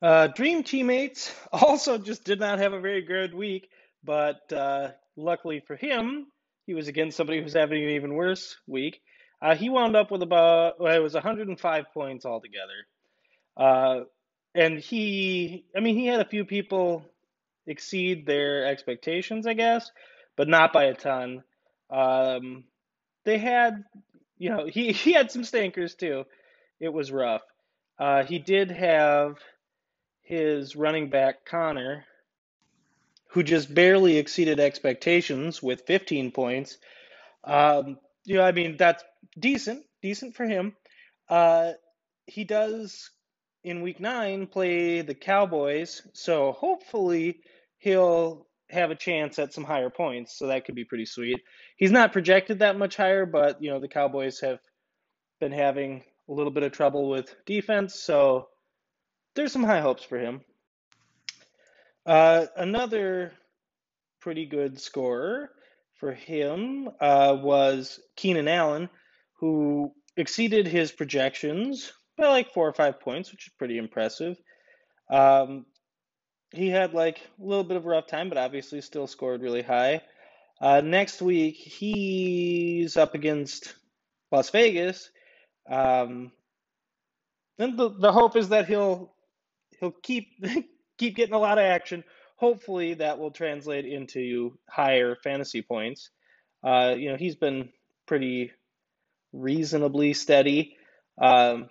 Uh, 0.00 0.28
Dream 0.28 0.62
teammates 0.62 1.34
also 1.52 1.98
just 1.98 2.24
did 2.24 2.40
not 2.40 2.58
have 2.58 2.72
a 2.72 2.80
very 2.80 3.02
good 3.02 3.34
week, 3.34 3.68
but 4.04 4.52
uh, 4.52 4.90
luckily 5.16 5.60
for 5.66 5.76
him, 5.76 6.26
he 6.66 6.74
was 6.74 6.88
against 6.88 7.16
somebody 7.16 7.42
who's 7.42 7.54
having 7.54 7.82
an 7.82 7.90
even 7.90 8.14
worse 8.14 8.56
week. 8.66 9.00
Uh, 9.40 9.54
he 9.54 9.70
wound 9.70 9.96
up 9.96 10.10
with 10.10 10.22
about 10.22 10.80
well, 10.80 10.94
it 10.94 11.02
was 11.02 11.14
105 11.14 11.84
points 11.94 12.26
altogether, 12.26 12.86
uh, 13.56 14.00
and 14.54 14.78
he, 14.78 15.64
I 15.76 15.80
mean, 15.80 15.96
he 15.96 16.06
had 16.06 16.20
a 16.20 16.28
few 16.28 16.44
people 16.44 17.04
exceed 17.66 18.26
their 18.26 18.66
expectations, 18.66 19.46
I 19.46 19.54
guess, 19.54 19.90
but 20.36 20.48
not 20.48 20.72
by 20.72 20.84
a 20.84 20.94
ton. 20.94 21.44
Um, 21.90 22.64
they 23.24 23.38
had, 23.38 23.84
you 24.38 24.50
know, 24.50 24.66
he, 24.66 24.92
he 24.92 25.12
had 25.12 25.30
some 25.30 25.44
stinkers 25.44 25.94
too. 25.94 26.24
It 26.80 26.92
was 26.92 27.12
rough. 27.12 27.42
Uh, 27.98 28.24
he 28.24 28.38
did 28.38 28.70
have 28.70 29.36
his 30.28 30.76
running 30.76 31.08
back, 31.08 31.46
Conner, 31.46 32.04
who 33.28 33.42
just 33.42 33.74
barely 33.74 34.18
exceeded 34.18 34.60
expectations 34.60 35.62
with 35.62 35.86
15 35.86 36.32
points. 36.32 36.76
Um, 37.44 37.98
you 38.26 38.36
know, 38.36 38.42
I 38.42 38.52
mean, 38.52 38.76
that's 38.76 39.02
decent, 39.38 39.86
decent 40.02 40.36
for 40.36 40.44
him. 40.44 40.76
Uh, 41.30 41.72
he 42.26 42.44
does 42.44 43.10
in 43.64 43.80
week 43.80 44.00
nine 44.00 44.46
play 44.46 45.00
the 45.00 45.14
Cowboys, 45.14 46.02
so 46.12 46.52
hopefully 46.52 47.40
he'll 47.78 48.46
have 48.68 48.90
a 48.90 48.94
chance 48.94 49.38
at 49.38 49.54
some 49.54 49.64
higher 49.64 49.88
points. 49.88 50.38
So 50.38 50.48
that 50.48 50.66
could 50.66 50.74
be 50.74 50.84
pretty 50.84 51.06
sweet. 51.06 51.40
He's 51.78 51.90
not 51.90 52.12
projected 52.12 52.58
that 52.58 52.76
much 52.78 52.96
higher, 52.96 53.24
but 53.24 53.62
you 53.62 53.70
know 53.70 53.80
the 53.80 53.88
Cowboys 53.88 54.40
have 54.40 54.60
been 55.40 55.52
having 55.52 56.04
a 56.28 56.32
little 56.32 56.52
bit 56.52 56.64
of 56.64 56.72
trouble 56.72 57.08
with 57.08 57.34
defense, 57.46 57.94
so 57.94 58.48
there's 59.38 59.52
some 59.52 59.62
high 59.62 59.80
hopes 59.80 60.02
for 60.02 60.18
him. 60.18 60.40
Uh, 62.04 62.46
another 62.56 63.32
pretty 64.20 64.44
good 64.44 64.80
scorer 64.80 65.50
for 65.94 66.12
him 66.12 66.88
uh, 67.00 67.38
was 67.40 68.00
Keenan 68.16 68.48
Allen, 68.48 68.90
who 69.34 69.92
exceeded 70.16 70.66
his 70.66 70.90
projections 70.90 71.92
by 72.16 72.26
like 72.26 72.52
four 72.52 72.66
or 72.66 72.72
five 72.72 72.98
points, 72.98 73.30
which 73.30 73.46
is 73.46 73.52
pretty 73.56 73.78
impressive. 73.78 74.36
Um, 75.08 75.66
he 76.52 76.68
had 76.68 76.92
like 76.92 77.20
a 77.40 77.44
little 77.44 77.62
bit 77.62 77.76
of 77.76 77.86
a 77.86 77.88
rough 77.88 78.08
time, 78.08 78.28
but 78.28 78.38
obviously 78.38 78.80
still 78.80 79.06
scored 79.06 79.40
really 79.40 79.62
high. 79.62 80.02
Uh, 80.60 80.80
next 80.80 81.22
week, 81.22 81.54
he's 81.54 82.96
up 82.96 83.14
against 83.14 83.76
Las 84.32 84.50
Vegas. 84.50 85.10
Um, 85.70 86.32
and 87.60 87.78
the, 87.78 87.90
the 87.90 88.10
hope 88.10 88.34
is 88.34 88.48
that 88.48 88.66
he'll 88.66 89.12
he'll 89.80 89.94
keep 90.02 90.28
keep 90.98 91.16
getting 91.16 91.34
a 91.34 91.38
lot 91.38 91.58
of 91.58 91.64
action. 91.64 92.04
Hopefully, 92.36 92.94
that 92.94 93.18
will 93.18 93.30
translate 93.30 93.84
into 93.84 94.56
higher 94.68 95.16
fantasy 95.16 95.62
points. 95.62 96.10
Uh, 96.62 96.94
you 96.96 97.10
know, 97.10 97.16
he's 97.16 97.36
been 97.36 97.70
pretty 98.06 98.52
reasonably 99.32 100.12
steady, 100.14 100.76
um, 101.20 101.68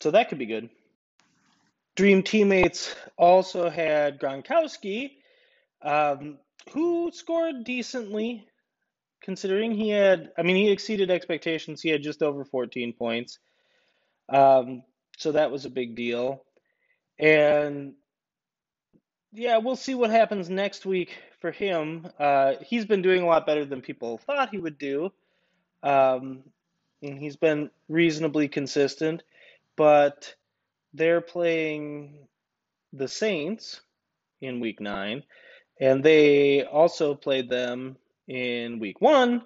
so 0.00 0.10
that 0.10 0.28
could 0.28 0.38
be 0.38 0.46
good. 0.46 0.70
Dream 1.94 2.22
teammates 2.22 2.94
also 3.18 3.68
had 3.68 4.18
Gronkowski, 4.18 5.12
um, 5.82 6.38
who 6.72 7.10
scored 7.12 7.64
decently, 7.64 8.46
considering 9.22 9.72
he 9.72 9.90
had. 9.90 10.32
I 10.38 10.42
mean, 10.42 10.56
he 10.56 10.70
exceeded 10.70 11.10
expectations. 11.10 11.82
He 11.82 11.90
had 11.90 12.02
just 12.02 12.22
over 12.22 12.46
14 12.46 12.94
points, 12.94 13.38
um, 14.30 14.84
so 15.18 15.32
that 15.32 15.50
was 15.50 15.66
a 15.66 15.70
big 15.70 15.96
deal. 15.96 16.44
And 17.22 17.94
yeah, 19.32 19.58
we'll 19.58 19.76
see 19.76 19.94
what 19.94 20.10
happens 20.10 20.50
next 20.50 20.84
week 20.84 21.16
for 21.40 21.52
him. 21.52 22.08
Uh, 22.18 22.54
he's 22.60 22.84
been 22.84 23.00
doing 23.00 23.22
a 23.22 23.26
lot 23.26 23.46
better 23.46 23.64
than 23.64 23.80
people 23.80 24.18
thought 24.18 24.50
he 24.50 24.58
would 24.58 24.76
do. 24.76 25.12
Um, 25.84 26.42
and 27.00 27.18
he's 27.18 27.36
been 27.36 27.70
reasonably 27.88 28.48
consistent, 28.48 29.22
but 29.76 30.34
they're 30.94 31.20
playing 31.20 32.14
the 32.92 33.08
Saints 33.08 33.80
in 34.40 34.60
week 34.60 34.80
nine, 34.80 35.22
and 35.80 36.02
they 36.02 36.64
also 36.64 37.14
played 37.14 37.48
them 37.48 37.96
in 38.28 38.78
week 38.78 39.00
one, 39.00 39.42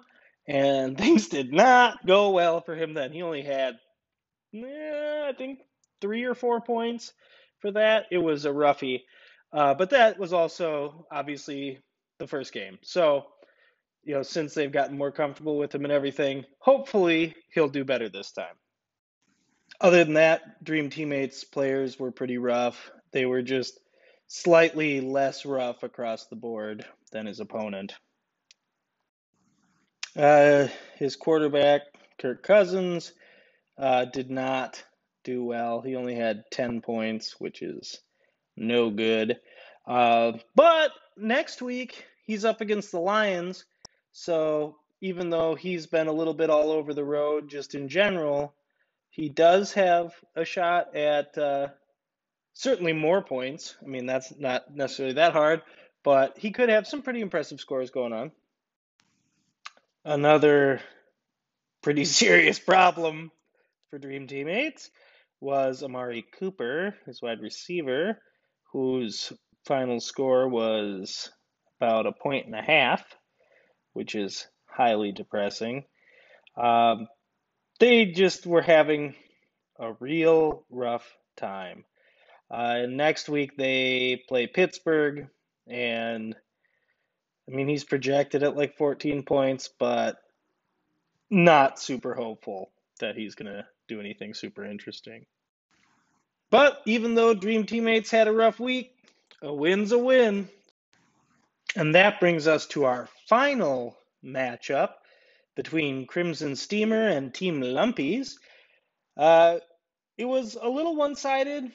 and 0.47 0.97
things 0.99 1.27
did 1.29 1.53
not 1.53 2.05
go 2.05 2.31
well 2.31 2.61
for 2.61 2.75
him 2.75 2.93
then. 2.93 3.11
He 3.11 3.21
only 3.21 3.43
had, 3.43 3.79
eh, 4.53 5.25
I 5.27 5.33
think, 5.37 5.59
three 6.01 6.23
or 6.25 6.35
four 6.35 6.61
points 6.61 7.13
for 7.59 7.71
that. 7.71 8.05
It 8.11 8.17
was 8.17 8.45
a 8.45 8.53
roughie. 8.53 9.05
Uh, 9.51 9.73
but 9.73 9.89
that 9.91 10.19
was 10.19 10.33
also 10.33 11.05
obviously 11.11 11.79
the 12.19 12.27
first 12.27 12.53
game. 12.53 12.77
So, 12.81 13.25
you 14.03 14.13
know, 14.13 14.23
since 14.23 14.53
they've 14.53 14.71
gotten 14.71 14.97
more 14.97 15.11
comfortable 15.11 15.57
with 15.57 15.73
him 15.73 15.83
and 15.83 15.91
everything, 15.91 16.45
hopefully 16.59 17.35
he'll 17.53 17.69
do 17.69 17.83
better 17.83 18.09
this 18.09 18.31
time. 18.31 18.55
Other 19.79 20.03
than 20.03 20.15
that, 20.15 20.63
Dream 20.63 20.89
Teammates 20.89 21.43
players 21.43 21.99
were 21.99 22.11
pretty 22.11 22.37
rough. 22.37 22.91
They 23.11 23.25
were 23.25 23.41
just 23.41 23.79
slightly 24.27 25.01
less 25.01 25.45
rough 25.45 25.83
across 25.83 26.25
the 26.25 26.35
board 26.35 26.85
than 27.11 27.25
his 27.25 27.39
opponent. 27.39 27.93
Uh, 30.15 30.67
his 30.95 31.15
quarterback, 31.15 31.81
Kirk 32.17 32.41
Cousins, 32.41 33.13
uh, 33.77 34.05
did 34.05 34.31
not 34.31 34.83
do 35.27 35.43
well. 35.43 35.81
He 35.81 35.97
only 35.97 36.15
had 36.15 36.49
10 36.51 36.79
points, 36.79 37.35
which 37.37 37.61
is 37.61 37.99
no 38.55 38.89
good. 38.89 39.37
Uh, 39.85 40.33
but 40.55 40.91
next 41.17 41.61
week, 41.61 42.05
he's 42.23 42.45
up 42.45 42.61
against 42.61 42.93
the 42.93 42.99
Lions. 42.99 43.65
So 44.13 44.77
even 45.01 45.29
though 45.29 45.53
he's 45.53 45.85
been 45.85 46.07
a 46.07 46.13
little 46.13 46.33
bit 46.33 46.49
all 46.49 46.71
over 46.71 46.93
the 46.93 47.03
road 47.03 47.49
just 47.49 47.75
in 47.75 47.89
general, 47.89 48.55
he 49.09 49.27
does 49.27 49.73
have 49.73 50.13
a 50.33 50.45
shot 50.45 50.95
at 50.95 51.37
uh, 51.37 51.67
certainly 52.53 52.93
more 52.93 53.21
points. 53.21 53.75
I 53.83 53.85
mean, 53.85 54.05
that's 54.05 54.33
not 54.39 54.73
necessarily 54.73 55.15
that 55.15 55.33
hard, 55.33 55.61
but 56.03 56.37
he 56.37 56.51
could 56.51 56.69
have 56.69 56.87
some 56.87 57.01
pretty 57.01 57.19
impressive 57.19 57.59
scores 57.59 57.91
going 57.91 58.13
on. 58.13 58.31
Another 60.05 60.79
pretty 61.81 62.05
serious 62.23 62.59
problem 62.59 63.29
for 63.89 63.99
Dream 63.99 64.25
Teammates 64.27 64.89
was 65.39 65.83
Amari 65.83 66.25
Cooper, 66.39 66.95
his 67.05 67.21
wide 67.21 67.41
receiver, 67.41 68.19
whose 68.71 69.31
final 69.65 69.99
score 69.99 70.47
was 70.47 71.29
about 71.79 72.07
a 72.07 72.11
point 72.11 72.45
and 72.45 72.55
a 72.55 72.61
half, 72.61 73.03
which 73.93 74.15
is 74.15 74.47
highly 74.65 75.11
depressing. 75.11 75.85
Um, 76.55 77.07
they 77.79 78.05
just 78.05 78.45
were 78.47 78.61
having 78.61 79.15
a 79.79 79.93
real 79.93 80.65
rough 80.69 81.05
time. 81.35 81.85
Uh, 82.49 82.85
next 82.87 83.29
week 83.29 83.57
they 83.57 84.23
play 84.27 84.47
Pittsburgh, 84.47 85.27
and 85.67 86.35
I 87.47 87.55
mean 87.55 87.67
he's 87.67 87.83
projected 87.83 88.43
at 88.43 88.55
like 88.55 88.77
14 88.77 89.23
points, 89.23 89.69
but 89.79 90.17
not 91.29 91.79
super 91.79 92.13
hopeful 92.13 92.71
that 92.99 93.15
he's 93.15 93.35
gonna 93.35 93.67
do 93.87 93.99
anything 93.99 94.33
super 94.33 94.65
interesting. 94.65 95.25
But 96.49 96.81
even 96.85 97.15
though 97.15 97.33
Dream 97.33 97.65
Teammates 97.65 98.11
had 98.11 98.27
a 98.27 98.33
rough 98.33 98.59
week, 98.59 98.93
a 99.41 99.53
win's 99.53 99.91
a 99.91 99.97
win. 99.97 100.49
And 101.75 101.95
that 101.95 102.19
brings 102.19 102.47
us 102.47 102.65
to 102.67 102.85
our 102.85 103.09
final 103.27 103.97
matchup 104.23 104.93
between 105.55 106.05
Crimson 106.05 106.55
Steamer 106.55 107.07
and 107.07 107.33
Team 107.33 107.61
Lumpies. 107.61 108.35
Uh, 109.17 109.57
it 110.17 110.25
was 110.25 110.57
a 110.59 110.69
little 110.69 110.95
one 110.95 111.15
sided. 111.15 111.71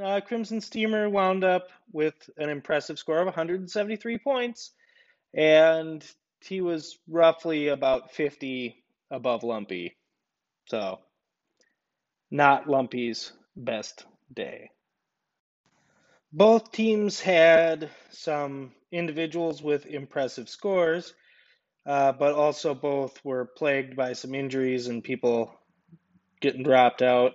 Uh, 0.00 0.20
Crimson 0.20 0.60
Steamer 0.60 1.08
wound 1.08 1.44
up 1.44 1.68
with 1.92 2.14
an 2.36 2.48
impressive 2.48 2.98
score 2.98 3.18
of 3.18 3.26
173 3.26 4.18
points, 4.18 4.72
and 5.34 6.04
he 6.40 6.60
was 6.60 6.98
roughly 7.08 7.68
about 7.68 8.12
50 8.12 8.82
above 9.10 9.42
Lumpy. 9.42 9.96
So, 10.66 11.00
not 12.32 12.66
Lumpy's 12.66 13.30
best 13.54 14.06
day. 14.32 14.70
Both 16.32 16.72
teams 16.72 17.20
had 17.20 17.90
some 18.10 18.72
individuals 18.90 19.62
with 19.62 19.84
impressive 19.84 20.48
scores, 20.48 21.12
uh, 21.84 22.12
but 22.12 22.32
also 22.32 22.74
both 22.74 23.22
were 23.22 23.44
plagued 23.44 23.96
by 23.96 24.14
some 24.14 24.34
injuries 24.34 24.86
and 24.86 25.04
people 25.04 25.52
getting 26.40 26.62
dropped 26.62 27.02
out. 27.02 27.34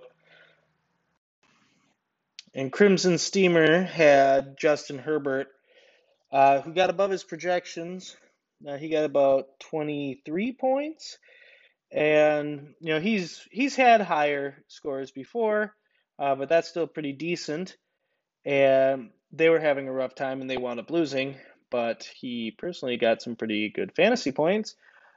And 2.52 2.72
Crimson 2.72 3.18
Steamer 3.18 3.82
had 3.84 4.58
Justin 4.58 4.98
Herbert, 4.98 5.46
uh, 6.32 6.60
who 6.62 6.74
got 6.74 6.90
above 6.90 7.12
his 7.12 7.22
projections. 7.22 8.16
Uh, 8.66 8.76
he 8.76 8.88
got 8.88 9.04
about 9.04 9.60
23 9.60 10.52
points, 10.54 11.18
and 11.90 12.74
you 12.80 12.92
know 12.94 13.00
he's 13.00 13.46
he's 13.50 13.74
had 13.74 14.00
higher 14.00 14.62
scores 14.68 15.10
before, 15.10 15.74
uh, 16.18 16.34
but 16.34 16.48
that's 16.48 16.68
still 16.68 16.86
pretty 16.86 17.12
decent. 17.12 17.76
And 18.44 19.10
they 19.32 19.48
were 19.48 19.60
having 19.60 19.88
a 19.88 19.92
rough 19.92 20.14
time, 20.14 20.40
and 20.40 20.48
they 20.48 20.56
wound 20.56 20.80
up 20.80 20.90
losing. 20.90 21.36
But 21.70 22.04
he 22.04 22.50
personally 22.56 22.96
got 22.96 23.20
some 23.20 23.36
pretty 23.36 23.68
good 23.68 23.94
fantasy 23.94 24.32
points. 24.32 24.74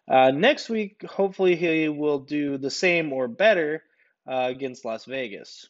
Uh, 0.07 0.31
next 0.31 0.69
week, 0.69 1.03
hopefully, 1.03 1.55
he 1.55 1.87
will 1.87 2.19
do 2.19 2.57
the 2.57 2.69
same 2.71 3.13
or 3.13 3.27
better 3.27 3.83
uh, 4.27 4.47
against 4.49 4.83
Las 4.83 5.05
Vegas. 5.05 5.69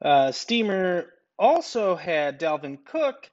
Uh, 0.00 0.32
Steamer 0.32 1.12
also 1.38 1.96
had 1.96 2.40
Dalvin 2.40 2.78
Cook. 2.84 3.30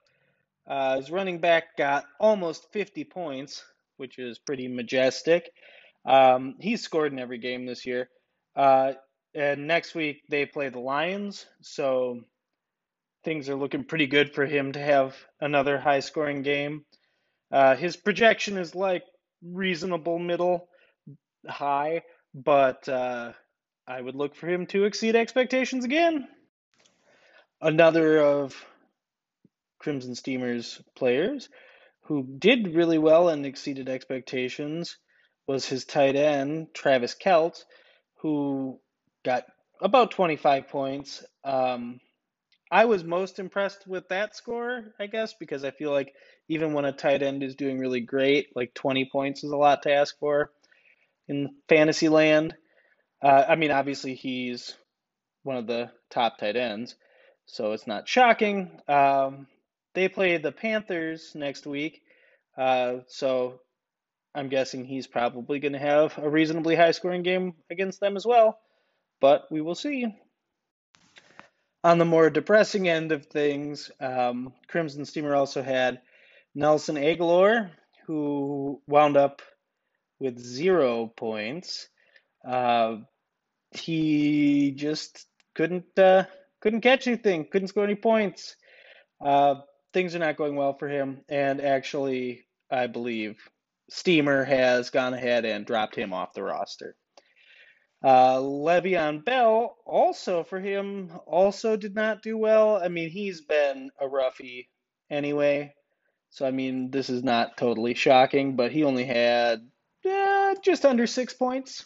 Uh, 0.67 0.97
his 0.97 1.12
running 1.12 1.39
back 1.39 1.78
got 1.78 2.06
almost 2.19 2.71
50 2.71 3.04
points, 3.06 3.63
which 3.97 4.17
is 4.17 4.39
pretty 4.39 4.67
majestic. 4.67 5.51
Um, 6.06 6.56
he's 6.60 6.84
scored 6.84 7.12
in 7.12 7.20
every 7.20 7.38
game 7.38 7.65
this 7.65 7.86
year. 7.86 8.10
Uh, 8.56 8.94
and 9.34 9.68
next 9.68 9.96
week 9.96 10.24
they 10.30 10.46
play 10.46 10.70
the 10.70 10.80
Lions, 10.80 11.46
so 11.62 12.22
things 13.24 13.50
are 13.50 13.56
looking 13.56 13.84
pretty 13.84 14.08
good 14.08 14.34
for 14.34 14.46
him 14.46 14.72
to 14.72 14.80
have 14.80 15.15
another 15.41 15.78
high 15.78 16.00
scoring 16.00 16.41
game. 16.41 16.86
Uh, 17.52 17.76
his 17.76 17.98
projection 17.98 18.58
is 18.58 18.76
like 18.76 19.04
reasonable 19.44 20.20
middle 20.20 20.70
high, 21.48 22.04
but 22.34 22.88
uh, 22.88 23.34
I 23.88 24.00
would 24.00 24.15
look 24.15 24.36
for 24.36 24.48
him 24.48 24.68
to 24.68 24.86
exceed 24.86 25.15
expectations 25.15 25.86
again. 25.86 26.28
Another 27.62 28.20
of 28.20 28.56
Crimson 29.80 30.15
Steamers 30.15 30.82
players 30.96 31.50
who 32.04 32.24
did 32.24 32.76
really 32.76 33.00
well 33.00 33.30
and 33.30 33.46
exceeded 33.46 33.89
expectations 33.89 34.98
was 35.47 35.65
his 35.65 35.86
tight 35.86 36.15
end, 36.15 36.67
Travis 36.73 37.15
Kelce, 37.15 37.63
who 38.21 38.79
got 39.23 39.45
about 39.81 40.12
25 40.12 40.67
points. 40.67 41.23
Um, 41.43 41.99
I 42.71 42.86
was 42.86 43.03
most 43.03 43.39
impressed 43.39 43.88
with 43.88 44.08
that 44.10 44.36
score, 44.36 44.84
I 44.99 45.08
guess, 45.08 45.34
because 45.39 45.63
I 45.63 45.71
feel 45.71 45.91
like 45.91 46.13
even 46.47 46.73
when 46.73 46.86
a 46.86 46.91
tight 46.91 47.21
end 47.21 47.43
is 47.43 47.55
doing 47.55 47.79
really 47.79 48.01
great, 48.01 48.55
like 48.55 48.73
20 48.73 49.10
points 49.12 49.43
is 49.43 49.51
a 49.51 49.58
lot 49.58 49.84
to 49.84 49.93
ask 49.93 50.17
for 50.19 50.51
in 51.27 51.55
fantasy 51.69 52.10
land. 52.10 52.55
Uh, 53.21 53.45
I 53.47 53.55
mean, 53.55 53.71
obviously, 53.71 54.15
he's 54.15 54.75
one 55.43 55.58
of 55.58 55.67
the 55.67 55.91
top 56.10 56.38
tight 56.38 56.55
ends, 56.55 56.95
so 57.45 57.73
it's 57.73 57.88
not 57.88 58.08
shocking. 58.08 58.79
Um, 58.88 59.47
they 59.93 60.10
play 60.10 60.38
the 60.38 60.51
Panthers 60.51 61.31
next 61.36 61.65
week, 61.65 62.01
uh, 62.58 62.97
so 63.08 63.62
I'm 64.36 64.50
guessing 64.50 64.84
he's 64.84 65.08
probably 65.08 65.60
going 65.60 65.74
to 65.74 65.80
have 65.80 66.17
a 66.17 66.30
reasonably 66.30 66.76
high 66.76 66.91
scoring 66.91 67.24
game 67.24 67.54
against 67.69 68.02
them 68.02 68.17
as 68.17 68.26
well, 68.26 68.60
but 69.21 69.45
we 69.50 69.62
will 69.62 69.76
see. 69.76 70.13
On 71.86 71.98
the 71.98 72.06
more 72.06 72.30
depressing 72.30 72.89
end 72.89 73.13
of 73.13 73.28
things, 73.28 73.89
um, 74.02 74.54
Crimson 74.67 75.06
Steamer 75.06 75.36
also 75.36 75.63
had 75.63 76.02
Nelson 76.54 76.98
Agholor, 76.98 77.69
who 78.08 78.82
wound 78.88 79.15
up 79.15 79.41
with 80.19 80.38
zero 80.38 81.08
points. 81.08 81.88
Uh, 82.45 82.98
he 83.71 84.71
just 84.71 85.28
couldn't 85.54 85.98
uh, 85.98 86.26
couldn't 86.60 86.82
catch 86.82 87.08
anything, 87.08 87.48
couldn't 87.50 87.69
score 87.69 87.86
any 87.86 87.95
points. 87.95 88.58
Uh, 89.24 89.56
things 89.93 90.13
are 90.13 90.19
not 90.19 90.38
going 90.38 90.56
well 90.56 90.74
for 90.78 90.89
him, 90.89 91.21
and 91.30 91.62
actually, 91.62 92.45
I 92.69 92.88
believe 92.88 93.38
Steamer 93.89 94.43
has 94.43 94.89
gone 94.89 95.13
ahead 95.13 95.45
and 95.45 95.65
dropped 95.65 95.95
him 95.95 96.13
off 96.13 96.34
the 96.34 96.43
roster. 96.43 96.95
Uh, 98.04 98.38
Le'Veon 98.38 99.24
Bell, 99.24 99.78
also 99.86 100.43
for 100.43 100.60
him, 100.60 101.12
also 101.26 101.76
did 101.76 101.95
not 101.95 102.21
do 102.21 102.38
well. 102.38 102.78
I 102.78 102.88
mean, 102.88 103.10
he's 103.10 103.41
been 103.41 103.89
a 104.00 104.08
roughie 104.08 104.69
anyway. 105.10 105.74
So, 106.30 106.45
I 106.45 106.52
mean, 106.52 106.91
this 106.91 107.10
is 107.10 107.24
not 107.24 107.58
totally 107.58 107.93
shocking, 107.93 108.56
but 108.56 108.71
he 108.71 108.84
only 108.84 109.06
had 109.06 109.65
just 110.62 110.86
under 110.86 111.08
six 111.08 111.34
points. 111.34 111.86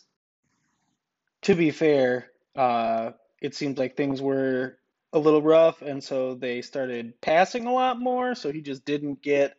To 1.44 1.56
be 1.56 1.72
fair, 1.72 2.32
uh, 2.56 3.12
it 3.42 3.56
seemed 3.56 3.78
like 3.78 3.96
things 3.96 4.22
were 4.22 4.78
a 5.14 5.20
little 5.20 5.42
rough, 5.42 5.82
and 5.82 6.04
so 6.04 6.36
they 6.36 6.62
started 6.62 7.20
passing 7.22 7.66
a 7.66 7.74
lot 7.74 8.00
more. 8.00 8.36
So 8.36 8.52
he 8.52 8.62
just 8.62 8.86
didn't 8.86 9.22
get 9.22 9.56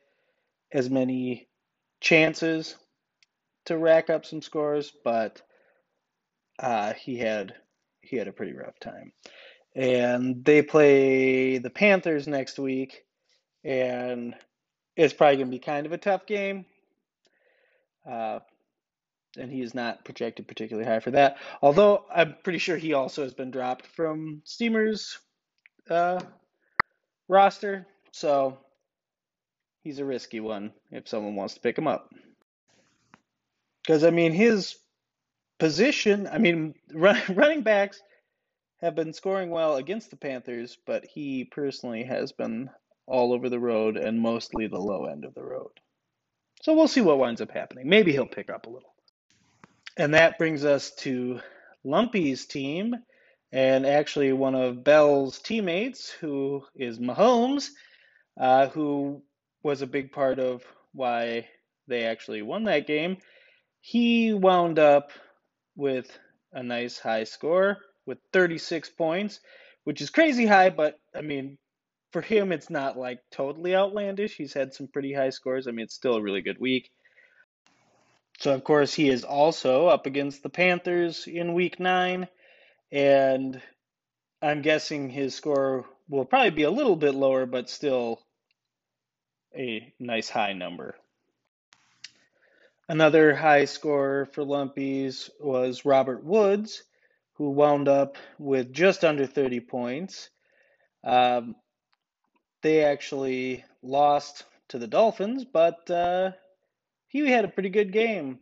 as 0.72 0.90
many 0.90 1.48
chances 2.00 2.76
to 3.66 3.76
rack 3.76 4.10
up 4.10 4.24
some 4.24 4.42
scores, 4.42 4.92
but 5.04 5.42
uh, 6.58 6.92
he 6.94 7.18
had 7.18 7.54
he 8.00 8.16
had 8.16 8.28
a 8.28 8.32
pretty 8.32 8.52
rough 8.52 8.78
time. 8.80 9.12
And 9.74 10.44
they 10.44 10.62
play 10.62 11.58
the 11.58 11.70
Panthers 11.70 12.26
next 12.26 12.58
week, 12.58 13.04
and 13.62 14.34
it's 14.96 15.14
probably 15.14 15.36
going 15.36 15.46
to 15.48 15.56
be 15.56 15.60
kind 15.60 15.86
of 15.86 15.92
a 15.92 15.98
tough 15.98 16.26
game. 16.26 16.66
Uh, 18.08 18.40
and 19.38 19.52
he 19.52 19.60
is 19.60 19.74
not 19.74 20.04
projected 20.04 20.48
particularly 20.48 20.88
high 20.88 20.98
for 20.98 21.12
that. 21.12 21.36
Although 21.62 22.04
I'm 22.12 22.36
pretty 22.42 22.58
sure 22.58 22.76
he 22.76 22.94
also 22.94 23.22
has 23.22 23.34
been 23.34 23.52
dropped 23.52 23.86
from 23.86 24.42
Steamer's 24.44 25.18
uh, 25.88 26.20
roster, 27.28 27.86
so 28.10 28.58
he's 29.82 29.98
a 29.98 30.04
risky 30.04 30.40
one 30.40 30.72
if 30.90 31.08
someone 31.08 31.34
wants 31.34 31.54
to 31.54 31.60
pick 31.60 31.76
him 31.76 31.86
up. 31.86 32.10
Because 33.82 34.04
I 34.04 34.10
mean, 34.10 34.32
his 34.32 34.76
position, 35.58 36.28
I 36.30 36.38
mean, 36.38 36.74
run, 36.94 37.20
running 37.28 37.62
backs 37.62 38.00
have 38.80 38.94
been 38.94 39.12
scoring 39.12 39.50
well 39.50 39.76
against 39.76 40.10
the 40.10 40.16
Panthers, 40.16 40.78
but 40.86 41.04
he 41.04 41.44
personally 41.44 42.04
has 42.04 42.32
been 42.32 42.70
all 43.06 43.32
over 43.32 43.48
the 43.48 43.58
road 43.58 43.96
and 43.96 44.20
mostly 44.20 44.66
the 44.66 44.78
low 44.78 45.06
end 45.06 45.24
of 45.24 45.34
the 45.34 45.42
road. 45.42 45.72
So 46.62 46.74
we'll 46.74 46.88
see 46.88 47.00
what 47.00 47.18
winds 47.18 47.40
up 47.40 47.50
happening. 47.50 47.88
Maybe 47.88 48.12
he'll 48.12 48.26
pick 48.26 48.50
up 48.50 48.66
a 48.66 48.70
little. 48.70 48.94
And 49.96 50.14
that 50.14 50.38
brings 50.38 50.64
us 50.64 50.92
to 50.96 51.40
Lumpy's 51.84 52.46
team, 52.46 52.94
and 53.52 53.86
actually 53.86 54.32
one 54.32 54.54
of 54.54 54.84
Bell's 54.84 55.40
teammates, 55.40 56.10
who 56.10 56.62
is 56.74 56.98
Mahomes, 56.98 57.70
uh, 58.38 58.68
who 58.68 59.22
was 59.62 59.82
a 59.82 59.86
big 59.86 60.12
part 60.12 60.38
of 60.38 60.62
why 60.92 61.48
they 61.86 62.04
actually 62.04 62.42
won 62.42 62.64
that 62.64 62.86
game. 62.86 63.18
He 63.80 64.32
wound 64.32 64.78
up 64.78 65.10
with 65.76 66.18
a 66.52 66.62
nice 66.62 66.98
high 66.98 67.24
score 67.24 67.78
with 68.06 68.18
36 68.32 68.90
points, 68.90 69.40
which 69.84 70.00
is 70.00 70.10
crazy 70.10 70.46
high, 70.46 70.70
but 70.70 70.98
I 71.14 71.22
mean, 71.22 71.58
for 72.12 72.20
him, 72.20 72.52
it's 72.52 72.70
not 72.70 72.98
like 72.98 73.20
totally 73.30 73.74
outlandish. 73.74 74.34
He's 74.34 74.52
had 74.52 74.74
some 74.74 74.88
pretty 74.88 75.12
high 75.12 75.30
scores. 75.30 75.68
I 75.68 75.70
mean, 75.70 75.84
it's 75.84 75.94
still 75.94 76.14
a 76.14 76.22
really 76.22 76.42
good 76.42 76.58
week. 76.58 76.90
So, 78.40 78.54
of 78.54 78.64
course, 78.64 78.92
he 78.92 79.08
is 79.08 79.22
also 79.22 79.86
up 79.86 80.06
against 80.06 80.42
the 80.42 80.48
Panthers 80.48 81.26
in 81.26 81.54
week 81.54 81.78
nine, 81.78 82.26
and 82.90 83.60
I'm 84.42 84.62
guessing 84.62 85.10
his 85.10 85.34
score 85.34 85.84
will 86.08 86.24
probably 86.24 86.50
be 86.50 86.62
a 86.62 86.70
little 86.70 86.96
bit 86.96 87.14
lower, 87.14 87.46
but 87.46 87.68
still 87.68 88.20
a 89.56 89.92
nice 89.98 90.28
high 90.28 90.52
number. 90.52 90.96
Another 92.88 93.34
high 93.34 93.66
score 93.66 94.28
for 94.32 94.44
Lumpies 94.44 95.30
was 95.38 95.84
Robert 95.84 96.24
Woods, 96.24 96.82
who 97.34 97.50
wound 97.50 97.88
up 97.88 98.16
with 98.38 98.72
just 98.72 99.04
under 99.04 99.26
30 99.26 99.60
points. 99.60 100.28
Um, 101.04 101.54
they 102.62 102.84
actually 102.84 103.64
lost 103.82 104.44
to 104.68 104.78
the 104.78 104.86
Dolphins, 104.86 105.44
but 105.44 105.90
uh, 105.90 106.32
he 107.08 107.30
had 107.30 107.44
a 107.44 107.48
pretty 107.48 107.70
good 107.70 107.92
game 107.92 108.40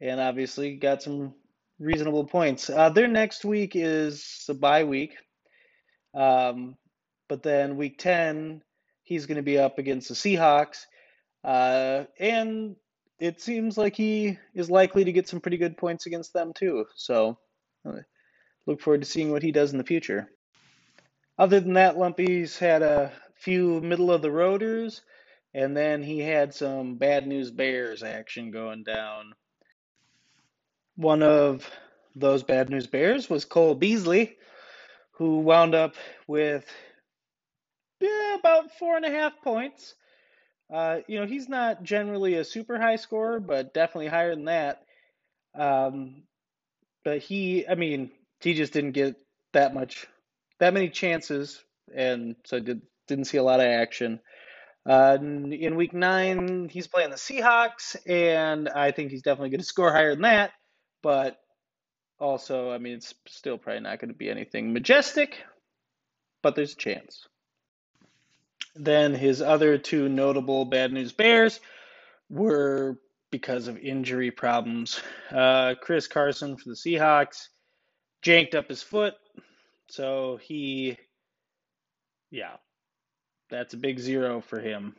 and 0.00 0.20
obviously 0.20 0.76
got 0.76 1.02
some 1.02 1.34
reasonable 1.78 2.24
points. 2.24 2.70
Uh, 2.70 2.90
their 2.90 3.08
next 3.08 3.44
week 3.44 3.72
is 3.74 4.44
a 4.48 4.54
bye 4.54 4.84
week, 4.84 5.16
um, 6.14 6.76
but 7.28 7.42
then 7.42 7.76
week 7.76 7.98
10 7.98 8.62
he's 9.08 9.24
going 9.24 9.36
to 9.36 9.42
be 9.42 9.58
up 9.58 9.78
against 9.78 10.08
the 10.08 10.14
Seahawks. 10.14 10.84
Uh, 11.42 12.04
and 12.20 12.76
it 13.18 13.40
seems 13.40 13.78
like 13.78 13.96
he 13.96 14.38
is 14.54 14.70
likely 14.70 15.04
to 15.04 15.12
get 15.12 15.26
some 15.26 15.40
pretty 15.40 15.56
good 15.56 15.78
points 15.78 16.04
against 16.04 16.34
them 16.34 16.52
too. 16.54 16.84
So 16.94 17.38
uh, 17.88 18.02
look 18.66 18.82
forward 18.82 19.00
to 19.00 19.06
seeing 19.06 19.32
what 19.32 19.42
he 19.42 19.50
does 19.50 19.72
in 19.72 19.78
the 19.78 19.84
future. 19.84 20.30
Other 21.38 21.58
than 21.58 21.72
that, 21.74 21.96
Lumpy's 21.96 22.58
had 22.58 22.82
a 22.82 23.10
few 23.34 23.80
middle 23.80 24.12
of 24.12 24.20
the 24.20 24.28
roaders, 24.28 25.00
and 25.54 25.74
then 25.74 26.02
he 26.02 26.18
had 26.18 26.52
some 26.52 26.96
bad 26.96 27.26
news 27.26 27.50
bears 27.50 28.02
action 28.02 28.50
going 28.50 28.82
down. 28.82 29.32
One 30.96 31.22
of 31.22 31.68
those 32.14 32.42
bad 32.42 32.68
news 32.68 32.88
bears 32.88 33.30
was 33.30 33.46
Cole 33.46 33.74
Beasley, 33.74 34.36
who 35.12 35.38
wound 35.38 35.74
up 35.74 35.94
with 36.26 36.66
yeah, 38.00 38.34
about 38.34 38.72
four 38.78 38.96
and 38.96 39.04
a 39.04 39.10
half 39.10 39.32
points. 39.42 39.94
Uh, 40.72 40.98
you 41.06 41.18
know, 41.18 41.26
he's 41.26 41.48
not 41.48 41.82
generally 41.82 42.34
a 42.34 42.44
super 42.44 42.78
high 42.78 42.96
scorer, 42.96 43.40
but 43.40 43.72
definitely 43.72 44.08
higher 44.08 44.34
than 44.34 44.44
that. 44.44 44.82
Um, 45.58 46.22
but 47.04 47.18
he, 47.18 47.66
I 47.66 47.74
mean, 47.74 48.10
he 48.40 48.54
just 48.54 48.72
didn't 48.72 48.92
get 48.92 49.16
that 49.52 49.74
much, 49.74 50.06
that 50.60 50.74
many 50.74 50.90
chances, 50.90 51.62
and 51.94 52.36
so 52.44 52.60
did 52.60 52.82
didn't 53.06 53.24
see 53.24 53.38
a 53.38 53.42
lot 53.42 53.60
of 53.60 53.66
action. 53.66 54.20
Uh, 54.86 55.18
in 55.20 55.76
week 55.76 55.92
nine, 55.92 56.68
he's 56.70 56.86
playing 56.86 57.10
the 57.10 57.16
Seahawks, 57.16 57.96
and 58.06 58.68
I 58.68 58.90
think 58.90 59.10
he's 59.10 59.22
definitely 59.22 59.50
going 59.50 59.60
to 59.60 59.66
score 59.66 59.92
higher 59.92 60.12
than 60.12 60.22
that. 60.22 60.52
But 61.02 61.38
also, 62.18 62.70
I 62.70 62.78
mean, 62.78 62.94
it's 62.94 63.14
still 63.26 63.58
probably 63.58 63.80
not 63.80 63.98
going 63.98 64.10
to 64.10 64.16
be 64.16 64.30
anything 64.30 64.72
majestic, 64.72 65.36
but 66.42 66.54
there's 66.54 66.72
a 66.72 66.76
chance. 66.76 67.26
Then 68.78 69.12
his 69.12 69.42
other 69.42 69.76
two 69.76 70.08
notable 70.08 70.64
bad 70.64 70.92
news 70.92 71.12
bears 71.12 71.60
were 72.30 72.98
because 73.30 73.68
of 73.68 73.76
injury 73.76 74.30
problems. 74.30 75.00
Uh, 75.30 75.74
Chris 75.80 76.06
Carson 76.06 76.56
for 76.56 76.68
the 76.68 76.74
Seahawks 76.74 77.48
janked 78.22 78.54
up 78.54 78.68
his 78.68 78.82
foot, 78.82 79.14
so 79.88 80.38
he, 80.40 80.96
yeah, 82.30 82.56
that's 83.50 83.74
a 83.74 83.78
big 83.78 83.98
zero 83.98 84.40
for 84.40 84.60
him. 84.60 84.94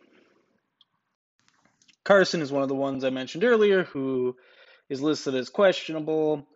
Carson 2.03 2.41
is 2.41 2.51
one 2.51 2.63
of 2.63 2.69
the 2.69 2.75
ones 2.75 3.03
I 3.03 3.09
mentioned 3.11 3.43
earlier 3.43 3.83
who 3.83 4.35
is 4.89 5.01
listed 5.01 5.35
as 5.35 5.49
questionable 5.49 6.47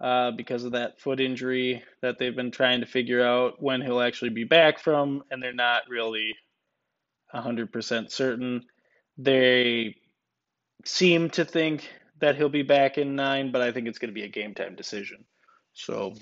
uh, 0.00 0.30
because 0.32 0.64
of 0.64 0.72
that 0.72 1.00
foot 1.00 1.20
injury 1.20 1.82
that 2.02 2.18
they've 2.18 2.36
been 2.36 2.50
trying 2.50 2.80
to 2.80 2.86
figure 2.86 3.24
out 3.24 3.62
when 3.62 3.80
he'll 3.80 4.00
actually 4.00 4.30
be 4.30 4.44
back 4.44 4.78
from, 4.78 5.24
and 5.30 5.42
they're 5.42 5.52
not 5.52 5.82
really 5.88 6.36
100% 7.34 8.10
certain. 8.10 8.64
They 9.16 9.96
seem 10.84 11.30
to 11.30 11.44
think 11.44 11.88
that 12.20 12.36
he'll 12.36 12.48
be 12.48 12.62
back 12.62 12.98
in 12.98 13.16
nine, 13.16 13.52
but 13.52 13.62
I 13.62 13.72
think 13.72 13.86
it's 13.86 13.98
going 13.98 14.10
to 14.10 14.14
be 14.14 14.24
a 14.24 14.28
game 14.28 14.54
time 14.54 14.74
decision. 14.74 15.24
So 15.72 16.14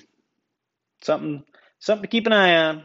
something 1.03 1.45
something 1.79 2.03
to 2.03 2.09
keep 2.09 2.27
an 2.27 2.33
eye 2.33 2.57
on. 2.57 2.85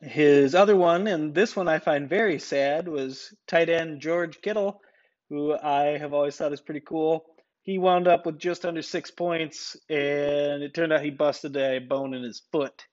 His 0.00 0.54
other 0.54 0.76
one, 0.76 1.08
and 1.08 1.34
this 1.34 1.56
one 1.56 1.68
I 1.68 1.80
find 1.80 2.08
very 2.08 2.38
sad, 2.38 2.86
was 2.86 3.34
tight 3.48 3.68
end 3.68 4.00
George 4.00 4.40
Kittle, 4.40 4.80
who 5.28 5.54
I 5.54 5.98
have 5.98 6.14
always 6.14 6.36
thought 6.36 6.52
is 6.52 6.60
pretty 6.60 6.82
cool. 6.86 7.24
He 7.62 7.78
wound 7.78 8.06
up 8.06 8.24
with 8.24 8.38
just 8.38 8.64
under 8.64 8.80
six 8.80 9.10
points, 9.10 9.76
and 9.90 10.62
it 10.62 10.72
turned 10.72 10.92
out 10.92 11.02
he 11.02 11.10
busted 11.10 11.56
a 11.56 11.80
bone 11.80 12.14
in 12.14 12.22
his 12.22 12.42
foot. 12.52 12.86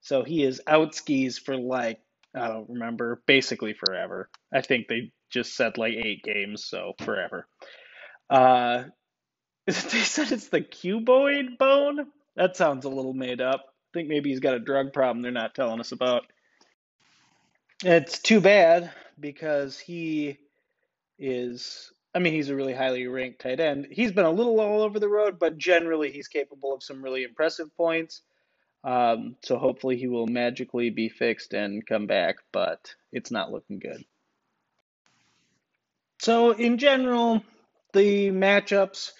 So 0.00 0.24
he 0.24 0.42
is 0.42 0.60
out 0.66 0.94
skis 0.94 1.38
for 1.38 1.56
like, 1.56 2.00
I 2.38 2.48
don't 2.48 2.68
remember, 2.68 3.22
basically 3.26 3.74
forever. 3.74 4.30
I 4.52 4.60
think 4.60 4.88
they 4.88 5.12
just 5.30 5.54
said 5.56 5.78
like 5.78 5.94
eight 5.94 6.22
games, 6.22 6.64
so 6.64 6.94
forever. 7.02 7.46
Uh, 8.30 8.84
they 9.66 9.72
said 9.72 10.32
it's 10.32 10.48
the 10.48 10.60
cuboid 10.60 11.58
bone. 11.58 12.06
That 12.36 12.56
sounds 12.56 12.84
a 12.84 12.90
little 12.90 13.14
made 13.14 13.40
up. 13.40 13.64
I 13.66 13.98
think 13.98 14.08
maybe 14.08 14.30
he's 14.30 14.40
got 14.40 14.54
a 14.54 14.60
drug 14.60 14.92
problem 14.92 15.22
they're 15.22 15.32
not 15.32 15.54
telling 15.54 15.80
us 15.80 15.92
about. 15.92 16.24
It's 17.84 18.18
too 18.18 18.40
bad 18.40 18.92
because 19.20 19.78
he 19.78 20.38
is, 21.18 21.92
I 22.14 22.18
mean, 22.18 22.32
he's 22.32 22.48
a 22.48 22.56
really 22.56 22.74
highly 22.74 23.06
ranked 23.06 23.40
tight 23.40 23.60
end. 23.60 23.88
He's 23.90 24.12
been 24.12 24.24
a 24.24 24.30
little 24.30 24.60
all 24.60 24.82
over 24.82 24.98
the 24.98 25.08
road, 25.08 25.38
but 25.38 25.58
generally 25.58 26.10
he's 26.10 26.28
capable 26.28 26.74
of 26.74 26.82
some 26.82 27.02
really 27.02 27.24
impressive 27.24 27.74
points. 27.76 28.22
Um, 28.88 29.36
so 29.42 29.58
hopefully 29.58 29.98
he 29.98 30.08
will 30.08 30.26
magically 30.26 30.88
be 30.88 31.10
fixed 31.10 31.52
and 31.52 31.86
come 31.86 32.06
back, 32.06 32.36
but 32.52 32.94
it's 33.12 33.30
not 33.30 33.52
looking 33.52 33.80
good. 33.80 34.02
So, 36.20 36.52
in 36.52 36.78
general, 36.78 37.42
the 37.92 38.30
matchups 38.30 39.12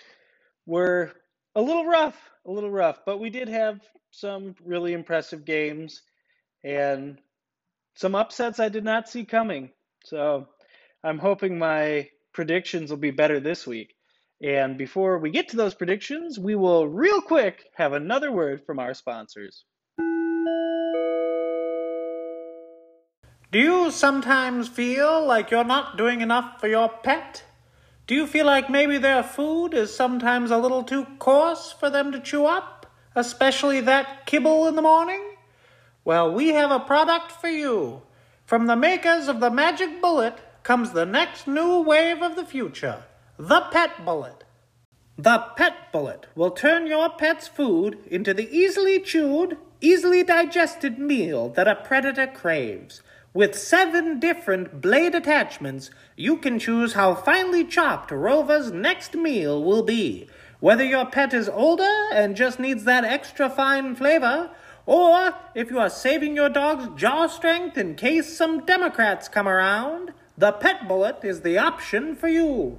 were 0.65 1.13
a 1.55 1.61
little 1.61 1.85
rough, 1.85 2.19
a 2.47 2.51
little 2.51 2.71
rough, 2.71 3.01
but 3.05 3.21
we 3.21 3.29
did 3.29 3.49
have 3.49 3.81
some 4.11 4.55
really 4.65 4.95
impressive 4.95 5.45
games 5.45 6.01
and 6.65 7.19
some 7.95 8.15
upsets 8.15 8.61
I 8.61 8.71
did 8.71 8.85
not 8.85 9.11
see 9.11 9.27
coming. 9.27 9.71
So 10.03 10.49
I'm 11.05 11.19
hoping 11.19 11.59
my 11.59 12.09
predictions 12.33 12.89
will 12.89 12.97
be 12.97 13.11
better 13.11 13.39
this 13.39 13.67
week. 13.67 13.98
And 14.41 14.79
before 14.79 15.19
we 15.19 15.31
get 15.31 15.49
to 15.49 15.57
those 15.57 15.75
predictions, 15.75 16.39
we 16.39 16.55
will 16.55 16.87
real 16.87 17.21
quick 17.21 17.71
have 17.75 17.93
another 17.93 18.31
word 18.31 18.65
from 18.65 18.79
our 18.79 18.95
sponsors. 18.95 19.65
Do 23.51 23.59
you 23.59 23.91
sometimes 23.91 24.69
feel 24.69 25.27
like 25.27 25.51
you're 25.51 25.65
not 25.65 25.97
doing 25.97 26.21
enough 26.21 26.61
for 26.61 26.69
your 26.69 26.89
pet? 26.89 27.43
Do 28.07 28.15
you 28.15 28.27
feel 28.27 28.47
like 28.47 28.71
maybe 28.71 28.97
their 28.97 29.25
food 29.25 29.75
is 29.75 29.95
sometimes 29.95 30.53
a 30.53 30.59
little 30.59 30.85
too 30.85 31.07
coarse 31.19 31.73
for 31.73 31.91
them 31.91 32.13
to 32.13 32.21
chew 32.21 32.47
up, 32.47 32.87
especially 33.17 33.81
that 33.81 34.27
kibble 34.27 34.69
in 34.69 34.77
the 34.77 34.83
morning? 34.83 35.23
Well, 36.05 36.33
we 36.33 36.51
have 36.51 36.71
a 36.71 36.79
product 36.79 37.33
for 37.33 37.49
you. 37.49 38.03
From 38.45 38.67
the 38.67 38.77
makers 38.77 39.27
of 39.27 39.41
the 39.41 39.51
Magic 39.51 40.01
Bullet 40.01 40.39
comes 40.63 40.93
the 40.93 41.07
next 41.07 41.49
new 41.49 41.81
wave 41.81 42.23
of 42.23 42.37
the 42.37 42.47
future 42.47 43.03
the 43.41 43.61
Pet 43.71 44.05
Bullet. 44.05 44.43
The 45.17 45.39
Pet 45.55 45.93
Bullet 45.93 46.27
will 46.35 46.51
turn 46.51 46.89
your 46.89 47.09
pet's 47.09 47.47
food 47.47 47.97
into 48.11 48.35
the 48.35 48.51
easily 48.51 48.99
chewed, 48.99 49.57
easily 49.81 50.25
digested 50.25 50.99
meal 50.99 51.49
that 51.51 51.69
a 51.69 51.77
predator 51.77 52.27
craves. 52.27 53.01
With 53.33 53.57
seven 53.57 54.19
different 54.19 54.81
blade 54.81 55.15
attachments, 55.15 55.89
you 56.17 56.37
can 56.39 56.59
choose 56.59 56.95
how 56.95 57.15
finely 57.15 57.65
chopped 57.65 58.11
Rover's 58.11 58.73
next 58.73 59.15
meal 59.15 59.63
will 59.63 59.85
be. 59.85 60.29
Whether 60.59 60.85
your 60.85 61.07
pet 61.07 61.33
is 61.33 61.49
older 61.49 62.09
and 62.13 62.35
just 62.35 62.59
needs 62.59 62.83
that 62.85 63.05
extra 63.05 63.49
fine 63.49 63.95
flavor, 63.95 64.51
or 64.85 65.33
if 65.55 65.71
you 65.71 65.79
are 65.79 65.91
saving 65.91 66.35
your 66.35 66.49
dog's 66.49 67.01
jaw 67.01 67.29
strength 67.29 67.79
in 67.79 67.95
case 67.95 68.37
some 68.37 68.67
Democrats 68.67 69.29
come 69.29 69.47
around, 69.47 70.13
the 70.37 70.51
Pet 70.51 70.89
Bullet 70.89 71.19
is 71.23 71.43
the 71.43 71.57
option 71.57 72.17
for 72.17 72.27
you. 72.27 72.79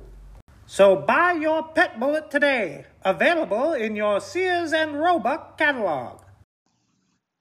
So 0.71 0.95
buy 0.95 1.31
your 1.31 1.63
Pet 1.63 1.99
Bullet 1.99 2.29
today, 2.29 2.85
available 3.03 3.73
in 3.73 3.95
your 3.95 4.19
Sears 4.19 4.71
and 4.71 4.99
Roebuck 4.99 5.57
catalog. 5.57 6.21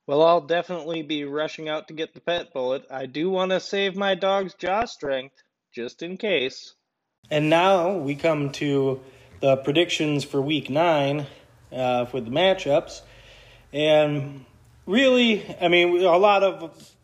Well, 0.06 0.22
I'll 0.22 0.40
definitely 0.40 1.02
be 1.02 1.24
rushing 1.24 1.68
out 1.68 1.88
to 1.88 1.92
get 1.92 2.14
the 2.14 2.22
Pet 2.22 2.54
Bullet. 2.54 2.86
I 2.90 3.04
do 3.04 3.28
want 3.28 3.50
to 3.50 3.60
save 3.60 3.94
my 3.96 4.14
dog's 4.14 4.54
jaw 4.54 4.86
strength, 4.86 5.34
just 5.74 6.02
in 6.02 6.16
case. 6.16 6.74
And 7.30 7.50
now 7.50 7.98
we 7.98 8.14
come 8.14 8.50
to 8.52 9.02
the 9.40 9.58
predictions 9.58 10.24
for 10.24 10.40
Week 10.40 10.70
9 10.70 11.26
uh, 11.70 12.06
for 12.06 12.22
the 12.22 12.30
matchups. 12.30 13.02
And 13.74 14.46
really, 14.86 15.44
I 15.60 15.68
mean, 15.68 16.02
a 16.02 16.16
lot 16.16 16.42
of 16.42 16.94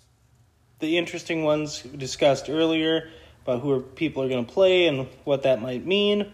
the 0.78 0.96
interesting 0.96 1.44
ones 1.44 1.82
discussed 1.82 2.48
earlier 2.48 3.10
about 3.44 3.60
who 3.60 3.80
people 3.80 4.22
are 4.22 4.28
going 4.28 4.44
to 4.44 4.52
play 4.52 4.86
and 4.86 5.06
what 5.24 5.42
that 5.44 5.60
might 5.60 5.86
mean. 5.86 6.32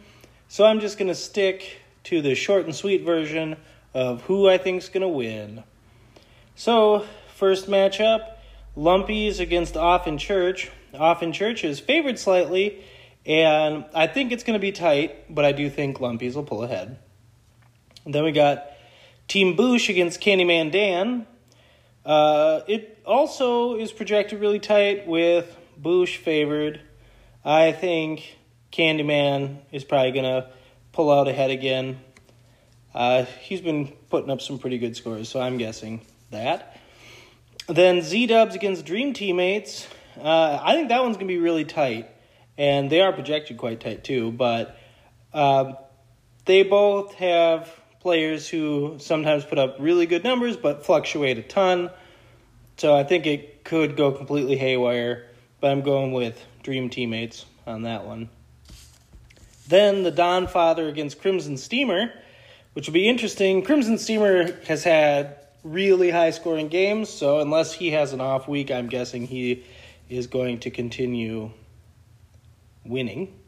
So 0.49 0.65
I'm 0.65 0.81
just 0.81 0.97
going 0.97 1.09
to 1.09 1.15
stick 1.15 1.79
to 2.05 2.23
the 2.23 2.35
short 2.35 2.65
and 2.65 2.75
sweet 2.75 3.03
version 3.03 3.57
of 3.93 4.23
who 4.23 4.49
I 4.49 4.59
think 4.59 4.83
is 4.83 4.89
going 4.89 5.03
to 5.03 5.09
win. 5.09 5.65
So, 6.55 7.07
first 7.35 7.69
matchup 7.69 8.37
Lumpies 8.77 9.41
against 9.41 9.77
Off 9.77 10.07
in 10.07 10.19
Church. 10.19 10.71
Off 10.95 11.23
in 11.23 11.33
Church 11.33 11.65
is 11.65 11.81
favored 11.81 12.19
slightly, 12.19 12.85
and 13.27 13.85
I 13.95 14.07
think 14.07 14.33
it's 14.33 14.45
going 14.45 14.59
to 14.59 14.61
be 14.61 14.73
tight, 14.73 15.35
but 15.35 15.45
I 15.45 15.53
do 15.53 15.69
think 15.69 15.99
Lumpies 15.99 16.35
will 16.35 16.45
pull 16.45 16.63
ahead. 16.63 16.99
And 18.05 18.15
then 18.15 18.25
we 18.25 18.33
got 18.33 18.71
Team 19.29 19.57
Boosh 19.57 19.89
against 19.89 20.21
Candyman 20.21 20.71
Dan. 20.71 21.27
Uh, 22.05 22.61
it 22.69 23.01
also 23.05 23.77
is 23.77 23.93
projected 23.93 24.41
really 24.41 24.59
tight 24.59 25.07
with 25.07 25.57
Boosh 25.81 26.17
favored. 26.17 26.81
I 27.45 27.73
think 27.73 28.37
Candyman 28.73 29.59
is 29.73 29.85
probably 29.85 30.13
going 30.13 30.25
to 30.25 30.51
pull 30.93 31.11
out 31.11 31.29
ahead 31.29 31.51
again. 31.51 32.01
Uh, 32.95 33.25
he's 33.41 33.61
been 33.61 33.93
putting 34.09 34.31
up 34.31 34.41
some 34.41 34.59
pretty 34.59 34.79
good 34.79 34.97
scores, 34.97 35.29
so 35.29 35.41
I'm 35.41 35.57
guessing 35.57 36.03
that. 36.31 36.77
Then 37.69 38.03
Z 38.03 38.27
Dubs 38.27 38.55
against 38.55 38.85
Dream 38.85 39.13
Teammates. 39.13 39.87
Uh, 40.21 40.59
I 40.61 40.75
think 40.75 40.89
that 40.89 41.03
one's 41.03 41.17
going 41.17 41.29
to 41.29 41.33
be 41.33 41.39
really 41.39 41.65
tight, 41.65 42.11
and 42.59 42.91
they 42.91 43.01
are 43.01 43.13
projected 43.13 43.57
quite 43.59 43.81
tight 43.81 44.05
too, 44.05 44.33
but 44.33 44.77
uh, 45.33 45.75
they 46.45 46.65
both 46.65 47.15
have 47.15 47.71
players 48.01 48.49
who 48.49 48.97
sometimes 48.99 49.45
put 49.45 49.59
up 49.59 49.77
really 49.79 50.07
good 50.07 50.25
numbers 50.25 50.57
but 50.57 50.85
fluctuate 50.85 51.39
a 51.39 51.43
ton. 51.43 51.91
So 52.77 52.95
I 52.95 53.05
think 53.05 53.27
it 53.27 53.63
could 53.63 53.97
go 53.97 54.11
completely 54.11 54.57
haywire, 54.57 55.27
but 55.61 55.71
I'm 55.71 55.83
going 55.83 56.13
with 56.13 56.45
Dream 56.63 56.91
Teammates 56.91 57.45
on 57.67 57.83
that 57.83 58.05
one. 58.05 58.31
Then 59.69 60.03
the 60.03 60.11
Don 60.11 60.47
Father 60.47 60.89
against 60.89 61.21
Crimson 61.21 61.57
Steamer, 61.57 62.13
which 62.73 62.87
will 62.87 62.95
be 62.95 63.09
interesting. 63.09 63.63
Crimson 63.63 63.99
Steamer 63.99 64.53
has 64.65 64.83
had 64.83 65.37
really 65.63 66.11
high 66.11 66.31
scoring 66.31 66.69
games, 66.69 67.09
so 67.09 67.41
unless 67.41 67.73
he 67.73 67.91
has 67.91 68.13
an 68.13 68.21
off 68.21 68.49
week, 68.49 68.71
I'm 68.71 68.89
guessing 68.89 69.27
he 69.27 69.65
is 70.09 70.27
going 70.27 70.61
to 70.61 70.71
continue 70.71 71.53
winning. 72.85 73.39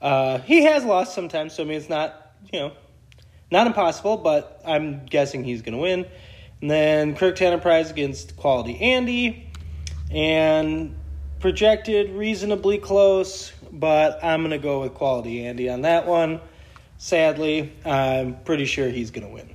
Uh, 0.00 0.38
he 0.38 0.64
has 0.64 0.84
lost 0.84 1.14
sometimes, 1.14 1.54
so 1.54 1.62
I 1.62 1.66
mean 1.66 1.76
it's 1.76 1.88
not 1.88 2.32
you 2.52 2.58
know 2.58 2.72
not 3.52 3.66
impossible, 3.66 4.16
but 4.16 4.60
I'm 4.66 5.04
guessing 5.06 5.44
he's 5.44 5.62
going 5.62 5.74
to 5.74 5.80
win. 5.80 6.06
And 6.60 6.70
then 6.70 7.14
Kirk 7.14 7.40
Enterprise 7.42 7.90
against 7.90 8.36
Quality 8.36 8.80
Andy. 8.80 9.48
And 10.10 10.96
projected 11.42 12.10
reasonably 12.10 12.78
close, 12.78 13.52
but 13.72 14.22
I'm 14.22 14.42
going 14.42 14.52
to 14.52 14.58
go 14.58 14.82
with 14.82 14.94
Quality 14.94 15.44
Andy 15.44 15.68
on 15.68 15.82
that 15.82 16.06
one. 16.06 16.40
Sadly, 16.98 17.72
I'm 17.84 18.40
pretty 18.44 18.64
sure 18.64 18.88
he's 18.88 19.10
going 19.10 19.26
to 19.26 19.34
win. 19.34 19.50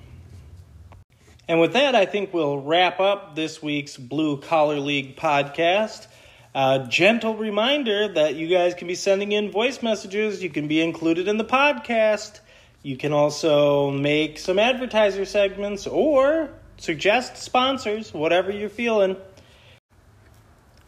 And 1.47 1.61
with 1.61 1.73
that, 1.73 1.95
I 1.95 2.05
think 2.05 2.33
we'll 2.33 2.59
wrap 2.59 2.99
up 2.99 3.37
this 3.37 3.63
week's 3.63 3.95
Blue 3.95 4.35
Collar 4.41 4.81
League 4.81 5.15
podcast. 5.15 6.07
A 6.53 6.85
gentle 6.89 7.37
reminder 7.37 8.09
that 8.09 8.35
you 8.35 8.47
guys 8.47 8.73
can 8.73 8.89
be 8.89 8.95
sending 8.95 9.31
in 9.31 9.49
voice 9.49 9.81
messages. 9.81 10.43
You 10.43 10.49
can 10.49 10.67
be 10.67 10.81
included 10.81 11.29
in 11.29 11.37
the 11.37 11.45
podcast. 11.45 12.41
You 12.83 12.97
can 12.97 13.13
also 13.13 13.91
make 13.91 14.39
some 14.39 14.59
advertiser 14.59 15.23
segments 15.23 15.87
or 15.87 16.49
suggest 16.75 17.37
sponsors, 17.37 18.13
whatever 18.13 18.51
you're 18.51 18.67
feeling. 18.67 19.15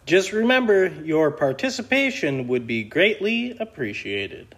Just 0.09 0.31
remember, 0.31 0.87
your 0.87 1.29
participation 1.29 2.47
would 2.47 2.65
be 2.65 2.83
greatly 2.83 3.55
appreciated. 3.59 4.55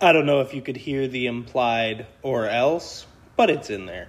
I 0.00 0.12
don't 0.12 0.26
know 0.26 0.40
if 0.40 0.52
you 0.52 0.62
could 0.62 0.76
hear 0.76 1.06
the 1.06 1.28
implied 1.28 2.08
or 2.20 2.48
else, 2.48 3.06
but 3.36 3.50
it's 3.50 3.70
in 3.70 3.86
there. 3.86 4.08